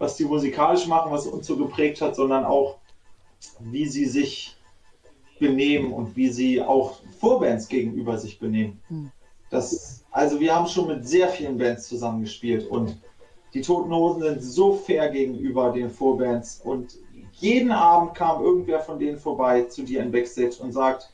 was 0.00 0.16
die 0.16 0.24
musikalisch 0.24 0.86
machen, 0.86 1.12
was 1.12 1.26
uns 1.26 1.46
so 1.46 1.56
geprägt 1.56 2.00
hat, 2.00 2.16
sondern 2.16 2.44
auch, 2.44 2.78
wie 3.60 3.86
sie 3.86 4.06
sich 4.06 4.56
benehmen 5.38 5.92
und 5.92 6.16
wie 6.16 6.28
sie 6.28 6.62
auch 6.62 7.00
Vorbands 7.18 7.68
gegenüber 7.68 8.18
sich 8.18 8.38
benehmen. 8.38 8.80
Hm. 8.88 9.10
Das, 9.50 10.04
also 10.10 10.38
wir 10.38 10.54
haben 10.54 10.66
schon 10.66 10.86
mit 10.86 11.08
sehr 11.08 11.28
vielen 11.28 11.58
Bands 11.58 11.88
zusammengespielt 11.88 12.68
und 12.68 12.96
die 13.52 13.62
Toten 13.62 13.92
Hosen 13.92 14.22
sind 14.22 14.42
so 14.42 14.74
fair 14.74 15.10
gegenüber 15.10 15.72
den 15.72 15.90
Vorbands 15.90 16.60
und 16.62 16.96
jeden 17.32 17.72
Abend 17.72 18.14
kam 18.14 18.44
irgendwer 18.44 18.80
von 18.80 18.98
denen 18.98 19.18
vorbei 19.18 19.62
zu 19.62 19.82
dir 19.82 20.02
in 20.02 20.12
Backstage 20.12 20.56
und 20.60 20.72
sagt, 20.72 21.10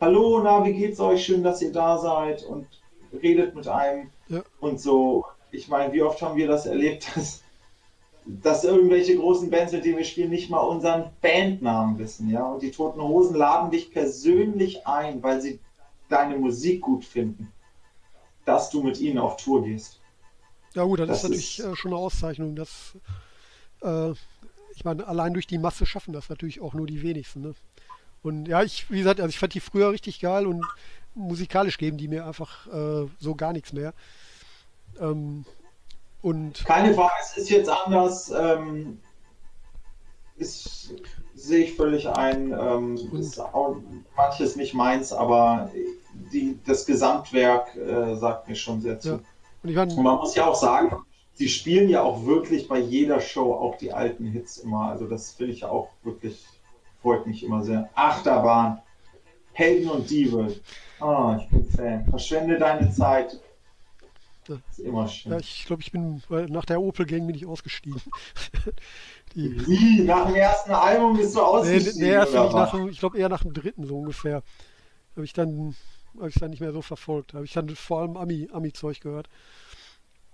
hallo, 0.00 0.40
na, 0.42 0.64
wie 0.64 0.74
geht's 0.74 1.00
euch? 1.00 1.24
Schön, 1.24 1.42
dass 1.42 1.62
ihr 1.62 1.72
da 1.72 1.98
seid 1.98 2.44
und 2.44 2.66
redet 3.22 3.54
mit 3.54 3.68
einem 3.68 4.10
ja. 4.28 4.42
und 4.60 4.80
so. 4.80 5.24
Ich 5.50 5.68
meine, 5.68 5.92
wie 5.92 6.02
oft 6.02 6.20
haben 6.20 6.36
wir 6.36 6.48
das 6.48 6.66
erlebt, 6.66 7.08
dass 7.14 7.42
dass 8.42 8.64
irgendwelche 8.64 9.16
großen 9.16 9.48
Bands, 9.50 9.72
mit 9.72 9.84
denen 9.84 9.96
wir 9.96 10.04
spielen, 10.04 10.30
nicht 10.30 10.50
mal 10.50 10.60
unseren 10.60 11.10
Bandnamen 11.22 11.98
wissen, 11.98 12.28
ja. 12.30 12.44
Und 12.44 12.62
die 12.62 12.70
Toten 12.70 13.00
Hosen 13.00 13.36
laden 13.36 13.70
dich 13.70 13.90
persönlich 13.90 14.86
ein, 14.86 15.22
weil 15.22 15.40
sie 15.40 15.58
deine 16.08 16.36
Musik 16.36 16.82
gut 16.82 17.04
finden, 17.04 17.50
dass 18.44 18.70
du 18.70 18.82
mit 18.82 19.00
ihnen 19.00 19.18
auf 19.18 19.36
Tour 19.36 19.64
gehst. 19.64 20.00
Ja 20.74 20.84
gut, 20.84 21.00
das, 21.00 21.08
das 21.08 21.16
ist 21.18 21.22
natürlich 21.24 21.58
ist, 21.58 21.64
äh, 21.64 21.76
schon 21.76 21.92
eine 21.92 22.00
Auszeichnung. 22.00 22.54
Dass, 22.54 22.96
äh, 23.82 24.10
ich 24.74 24.84
meine, 24.84 25.06
allein 25.06 25.32
durch 25.32 25.46
die 25.46 25.58
Masse 25.58 25.86
schaffen 25.86 26.12
das 26.12 26.28
natürlich 26.28 26.60
auch 26.60 26.74
nur 26.74 26.86
die 26.86 27.02
wenigsten. 27.02 27.40
Ne? 27.40 27.54
Und 28.22 28.46
ja, 28.46 28.62
ich, 28.62 28.90
wie 28.90 28.98
gesagt, 28.98 29.20
also 29.20 29.30
ich 29.30 29.38
fand 29.38 29.54
die 29.54 29.60
früher 29.60 29.90
richtig 29.90 30.20
geil 30.20 30.46
und 30.46 30.64
musikalisch 31.14 31.78
geben 31.78 31.96
die 31.96 32.08
mir 32.08 32.26
einfach 32.26 32.66
äh, 32.66 33.08
so 33.18 33.34
gar 33.34 33.52
nichts 33.52 33.72
mehr. 33.72 33.94
Ähm, 35.00 35.46
und 36.22 36.64
Keine 36.64 36.94
Frage, 36.94 37.12
es 37.22 37.36
ist 37.36 37.50
jetzt 37.50 37.68
anders. 37.68 38.30
Ähm, 38.30 38.98
ist, 40.36 40.94
sehe 41.34 41.64
ich 41.64 41.74
völlig 41.74 42.08
ein. 42.08 42.52
Ähm, 42.52 42.96
ist 43.12 43.40
auch 43.40 43.76
manches 44.16 44.56
nicht 44.56 44.74
meins, 44.74 45.12
aber 45.12 45.70
die, 46.32 46.58
das 46.66 46.86
Gesamtwerk 46.86 47.76
äh, 47.76 48.14
sagt 48.16 48.48
mir 48.48 48.56
schon 48.56 48.80
sehr 48.80 49.00
zu. 49.00 49.08
Ja. 49.08 49.20
Und, 49.62 49.74
meine, 49.74 49.94
und, 49.94 50.02
man 50.02 50.16
muss 50.16 50.34
ja 50.34 50.46
auch 50.46 50.54
sagen, 50.54 50.96
sie 51.34 51.48
spielen 51.48 51.88
ja 51.88 52.02
auch 52.02 52.24
wirklich 52.26 52.68
bei 52.68 52.78
jeder 52.78 53.20
Show 53.20 53.52
auch 53.52 53.76
die 53.76 53.92
alten 53.92 54.26
Hits 54.26 54.58
immer. 54.58 54.90
Also 54.90 55.06
das 55.06 55.32
finde 55.32 55.52
ich 55.52 55.64
auch 55.64 55.88
wirklich, 56.02 56.44
freut 57.02 57.26
mich 57.26 57.44
immer 57.44 57.62
sehr. 57.62 57.88
Achterbahn, 57.94 58.80
Helden 59.52 59.90
und 59.90 60.10
Diebe. 60.10 60.54
Oh, 61.00 61.36
ich 61.38 61.48
bin 61.48 61.64
Fan. 61.64 62.06
Verschwende 62.10 62.58
deine 62.58 62.90
Zeit. 62.90 63.40
Das 64.48 64.78
ist 64.78 64.78
immer 64.80 65.06
schön. 65.06 65.32
Ja, 65.32 65.38
ich 65.38 65.64
glaube, 65.66 65.82
ich 65.82 65.92
bin 65.92 66.22
nach 66.28 66.64
der 66.64 66.80
Opel 66.80 67.06
Gang 67.06 67.26
bin 67.26 67.36
ich 67.36 67.46
ausgestiegen. 67.46 68.00
Die, 69.34 69.66
Wie? 69.66 70.00
Nach 70.02 70.26
dem 70.26 70.36
ersten 70.36 70.72
Album 70.72 71.16
bist 71.16 71.36
du 71.36 71.42
ausgestiegen? 71.42 72.00
Nee, 72.00 72.06
nee 72.06 72.12
erst 72.12 72.34
ich, 72.34 72.52
nach 72.52 72.74
ich 72.74 72.98
glaube 72.98 73.18
eher 73.18 73.28
nach 73.28 73.42
dem 73.42 73.52
dritten 73.52 73.86
so 73.86 73.98
ungefähr. 73.98 74.42
Habe 75.14 75.24
ich 75.24 75.32
dann 75.32 75.76
habe 76.16 76.30
ich 76.30 76.36
dann 76.36 76.50
nicht 76.50 76.60
mehr 76.60 76.72
so 76.72 76.82
verfolgt. 76.82 77.34
Habe 77.34 77.44
ich 77.44 77.52
dann 77.52 77.68
vor 77.68 78.00
allem 78.00 78.16
Ami, 78.16 78.48
Ami-Zeug 78.50 79.00
gehört. 79.00 79.28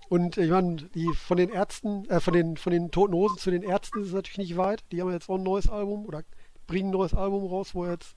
Und 0.07 0.37
ich 0.37 0.49
meine, 0.49 0.75
die 0.75 1.11
von 1.13 1.37
den 1.37 1.49
Ärzten, 1.49 2.05
äh, 2.09 2.19
von 2.19 2.33
den 2.33 2.57
von 2.57 2.71
den 2.71 2.91
Toten 2.91 3.13
Hosen 3.13 3.37
zu 3.37 3.51
den 3.51 3.63
Ärzten 3.63 4.01
ist 4.01 4.07
es 4.07 4.13
natürlich 4.13 4.37
nicht 4.37 4.57
weit. 4.57 4.83
Die 4.91 5.01
haben 5.01 5.11
jetzt 5.11 5.29
auch 5.29 5.35
ein 5.35 5.43
neues 5.43 5.69
Album 5.69 6.05
oder 6.05 6.23
bringen 6.67 6.89
ein 6.89 6.93
neues 6.93 7.13
Album 7.13 7.45
raus, 7.45 7.73
wo 7.73 7.85
jetzt 7.85 8.15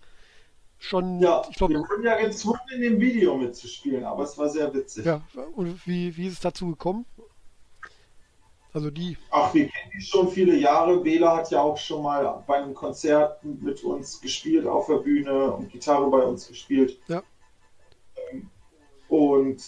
schon, 0.78 1.20
Ja, 1.20 1.42
ich 1.50 1.56
glaube, 1.56 1.74
wir 1.74 1.80
wurden 1.80 2.04
ja 2.04 2.16
gezwungen, 2.20 2.60
in 2.74 2.80
dem 2.82 3.00
Video 3.00 3.36
mitzuspielen, 3.36 4.04
aber 4.04 4.24
es 4.24 4.36
war 4.38 4.48
sehr 4.48 4.72
witzig. 4.72 5.04
ja. 5.04 5.20
Und 5.54 5.86
wie, 5.86 6.16
wie 6.16 6.26
ist 6.26 6.34
es 6.34 6.40
dazu 6.40 6.68
gekommen? 6.68 7.04
Also 8.72 8.90
die, 8.90 9.16
Ach, 9.30 9.52
wir 9.54 9.66
kennen 9.66 9.90
die 9.96 10.02
schon 10.02 10.28
viele 10.28 10.54
Jahre. 10.54 11.00
Bela 11.00 11.38
hat 11.38 11.50
ja 11.50 11.62
auch 11.62 11.78
schon 11.78 12.02
mal 12.02 12.44
bei 12.46 12.56
einem 12.56 12.74
Konzert 12.74 13.42
mit 13.42 13.82
uns 13.82 14.20
gespielt 14.20 14.66
auf 14.66 14.86
der 14.86 14.96
Bühne 14.98 15.52
und 15.52 15.72
Gitarre 15.72 16.08
bei 16.10 16.22
uns 16.22 16.46
gespielt. 16.46 16.98
Ja. 17.08 17.22
Und 19.08 19.62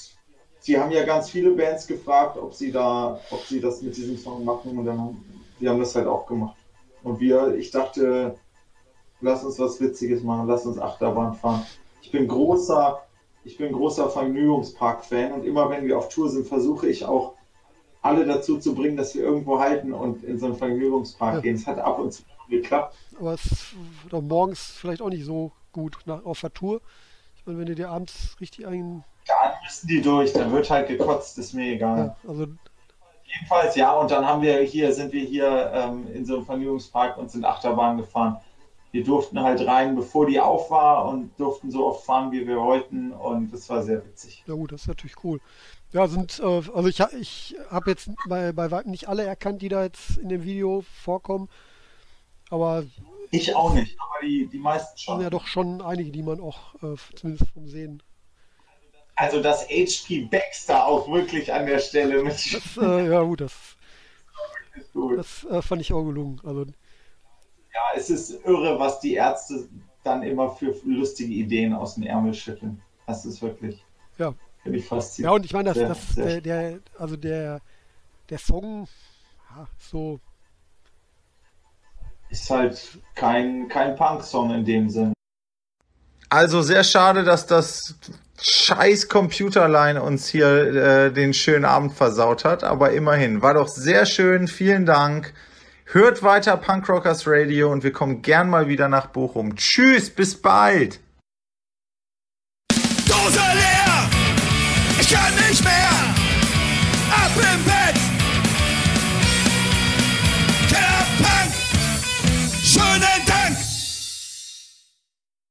sie 0.61 0.79
haben 0.79 0.90
ja 0.92 1.05
ganz 1.05 1.31
viele 1.31 1.53
Bands 1.53 1.87
gefragt, 1.87 2.37
ob 2.37 2.55
sie 2.55 2.70
da, 2.70 3.18
ob 3.31 3.40
sie 3.46 3.61
das 3.61 3.81
mit 3.83 3.96
diesem 3.96 4.18
Song 4.18 4.44
machen 4.44 4.79
und 4.79 4.85
dann 4.85 5.01
haben, 5.01 5.25
wir 5.59 5.70
haben 5.70 5.81
das 5.81 5.94
halt 5.94 6.07
auch 6.07 6.27
gemacht. 6.27 6.57
Und 7.03 7.20
wir, 7.20 7.55
ich 7.55 7.70
dachte, 7.70 8.37
lass 9.21 9.45
uns 9.45 9.59
was 9.59 9.81
Witziges 9.81 10.23
machen, 10.23 10.47
lass 10.49 10.67
uns 10.67 10.79
Achterbahn 10.79 11.35
fahren. 11.35 11.65
Ich 12.03 12.11
bin 12.11 12.27
großer, 12.29 13.01
ich 13.45 13.57
bin 13.59 13.73
großer 13.73 14.09
Vergnügungspark-Fan 14.11 15.33
und 15.33 15.45
immer 15.45 15.69
wenn 15.71 15.87
wir 15.87 15.99
auf 15.99 16.09
Tour 16.09 16.29
sind, 16.29 16.47
versuche 16.47 16.89
ich 16.89 17.05
auch 17.05 17.35
alle 18.03 18.25
dazu 18.25 18.59
zu 18.59 18.75
bringen, 18.75 18.97
dass 18.97 19.15
wir 19.15 19.23
irgendwo 19.23 19.59
halten 19.61 19.93
und 19.93 20.23
in 20.25 20.39
so 20.39 20.47
einen 20.47 20.55
Vergnügungspark 20.57 21.37
Ja. 21.37 21.41
gehen. 21.41 21.57
Es 21.57 21.67
hat 21.67 21.79
ab 21.79 21.99
und 21.99 22.13
zu 22.13 22.23
geklappt. 22.49 22.97
aber 23.19 23.35
es 23.35 23.45
ist 23.47 23.75
morgens 24.11 24.73
vielleicht 24.73 25.03
auch 25.03 25.09
nicht 25.11 25.25
so 25.25 25.53
gut 25.73 25.99
nach, 26.07 26.25
auf 26.25 26.41
der 26.41 26.53
Tour. 26.53 26.81
Ich 27.37 27.47
meine, 27.47 27.59
wenn 27.59 27.67
du 27.67 27.75
dir 27.77 27.91
abends 27.91 28.37
richtig 28.41 28.67
ein, 28.67 29.05
Dann 29.27 29.53
müssen 29.63 29.87
die 29.87 30.03
durch, 30.03 30.33
dann 30.33 30.51
wird 30.53 30.69
halt 30.69 30.89
gekotzt, 30.89 31.39
ist 31.39 31.53
mir 31.55 31.75
egal. 31.75 32.17
ja, 32.25 32.29
also 32.29 32.47
Jedenfalls 33.25 33.77
ja, 33.77 33.93
und 33.93 34.11
dann 34.11 34.27
haben 34.27 34.43
wir 34.43 34.61
hier, 34.63 34.93
sind 34.93 35.13
wir 35.13 35.23
hier 35.23 35.71
ähm, 35.73 36.09
in 36.13 36.27
so 36.27 36.37
einem 36.37 36.47
Vergnügungspark 36.47 37.17
und 37.17 37.31
sind 37.31 37.45
Achterbahn 37.45 37.99
gefahren. 37.99 38.39
Wir 38.92 39.05
durften 39.05 39.40
halt 39.40 39.64
rein, 39.66 39.94
bevor 39.96 40.26
die 40.26 40.40
auf 40.40 40.70
war 40.70 41.09
und 41.09 41.38
durften 41.38 41.70
so 41.70 41.87
oft 41.87 42.05
fahren, 42.05 42.33
wie 42.33 42.46
wir 42.46 42.59
wollten 42.59 43.12
und 43.12 43.53
das 43.53 43.68
war 43.68 43.83
sehr 43.83 44.05
witzig. 44.05 44.46
Ja 44.46 44.55
gut, 44.55 44.72
das 44.72 44.83
ist 44.83 44.88
natürlich 44.88 45.22
cool. 45.24 45.40
Ja, 45.92 46.07
sind, 46.09 46.38
äh, 46.40 46.44
also 46.44 46.87
ich, 46.88 47.00
ich 47.20 47.57
habe 47.70 47.90
jetzt 47.90 48.11
bei, 48.29 48.53
bei 48.53 48.70
weitem 48.70 48.90
nicht 48.90 49.09
alle 49.09 49.24
erkannt, 49.24 49.62
die 49.62 49.68
da 49.68 49.83
jetzt 49.85 50.18
in 50.18 50.29
dem 50.29 50.44
Video 50.44 50.83
vorkommen, 50.83 51.48
aber 52.50 52.85
Ich 53.31 53.55
auch 53.57 53.74
nicht, 53.74 53.96
aber 54.00 54.24
die, 54.26 54.46
die 54.48 54.59
meisten 54.59 54.96
es 54.96 55.05
sind 55.07 55.20
schon. 55.20 55.20
ja 55.20 55.31
doch 55.31 55.46
schon 55.46 55.83
einige, 55.83 56.12
die 56.12 56.22
man 56.22 56.40
auch 56.40 56.74
äh, 56.83 56.96
zumindest 57.14 57.50
vom 57.53 57.66
Sehen. 57.66 58.03
Also 59.14 59.40
dass 59.40 59.68
HP 59.68 60.22
Baxter 60.31 60.85
auch 60.87 61.09
wirklich 61.09 61.53
an 61.53 61.66
der 61.66 61.79
Stelle 61.79 62.22
mit 62.24 62.38
Das, 62.50 62.76
äh, 62.76 63.09
ja 63.11 63.22
gut, 63.22 63.40
das, 63.40 63.76
gut. 64.92 65.18
das 65.18 65.44
äh, 65.44 65.62
fand 65.62 65.83
ich 65.83 65.92
auch 65.92 66.05
gelungen. 66.05 66.40
Also 66.44 66.66
Ja, 67.73 67.81
es 67.97 68.11
ist 68.11 68.45
irre, 68.45 68.79
was 68.79 69.01
die 69.01 69.15
Ärzte 69.15 69.69
dann 70.03 70.23
immer 70.23 70.51
für 70.51 70.75
lustige 70.85 71.33
Ideen 71.33 71.73
aus 71.73 71.95
dem 71.95 72.05
Ärmel 72.05 72.35
schütteln. 72.35 72.81
Das 73.07 73.25
ist 73.25 73.43
wirklich, 73.43 73.85
ja. 74.19 74.35
finde 74.63 74.79
ich 74.79 74.85
Ja, 74.85 74.97
faszinierend. 74.97 75.37
und 75.37 75.45
ich 75.45 75.53
meine, 75.53 75.65
das, 75.65 75.77
Sehr, 75.77 75.89
das, 75.89 76.09
sehr 76.15 76.41
der, 76.41 76.71
der, 76.71 76.81
also 76.99 77.17
der, 77.17 77.61
der 78.29 78.39
Song, 78.39 78.89
ja, 79.51 79.67
so, 79.79 80.21
Ist 82.29 82.49
halt 82.49 82.99
kein, 83.15 83.69
kein 83.69 83.97
Punk-Song 83.97 84.51
in 84.55 84.65
dem 84.65 84.89
Sinn. 84.89 85.13
Also 86.29 86.63
sehr 86.63 86.85
schade, 86.85 87.25
dass 87.25 87.47
das 87.47 87.97
scheiß 88.41 89.09
Computerline 89.09 90.01
uns 90.01 90.29
hier 90.29 90.47
äh, 90.47 91.13
den 91.13 91.35
schönen 91.35 91.65
Abend 91.65 91.93
versaut 91.93 92.45
hat, 92.45 92.63
aber 92.63 92.93
immerhin. 92.93 93.43
War 93.43 93.55
doch 93.55 93.67
sehr 93.67 94.07
schön, 94.07 94.47
vielen 94.47 94.87
Dank. 94.87 95.35
Hört 95.92 96.22
weiter 96.22 96.57
Punk 96.57 96.88
Rockers 96.88 97.24
Radio 97.26 97.72
und 97.72 97.83
wir 97.83 97.90
kommen 97.90 98.22
gern 98.22 98.48
mal 98.48 98.68
wieder 98.68 98.88
nach 98.88 99.07
Bochum. 99.07 99.57
Tschüss, 99.57 100.09
bis 100.09 100.40
bald. 100.40 101.00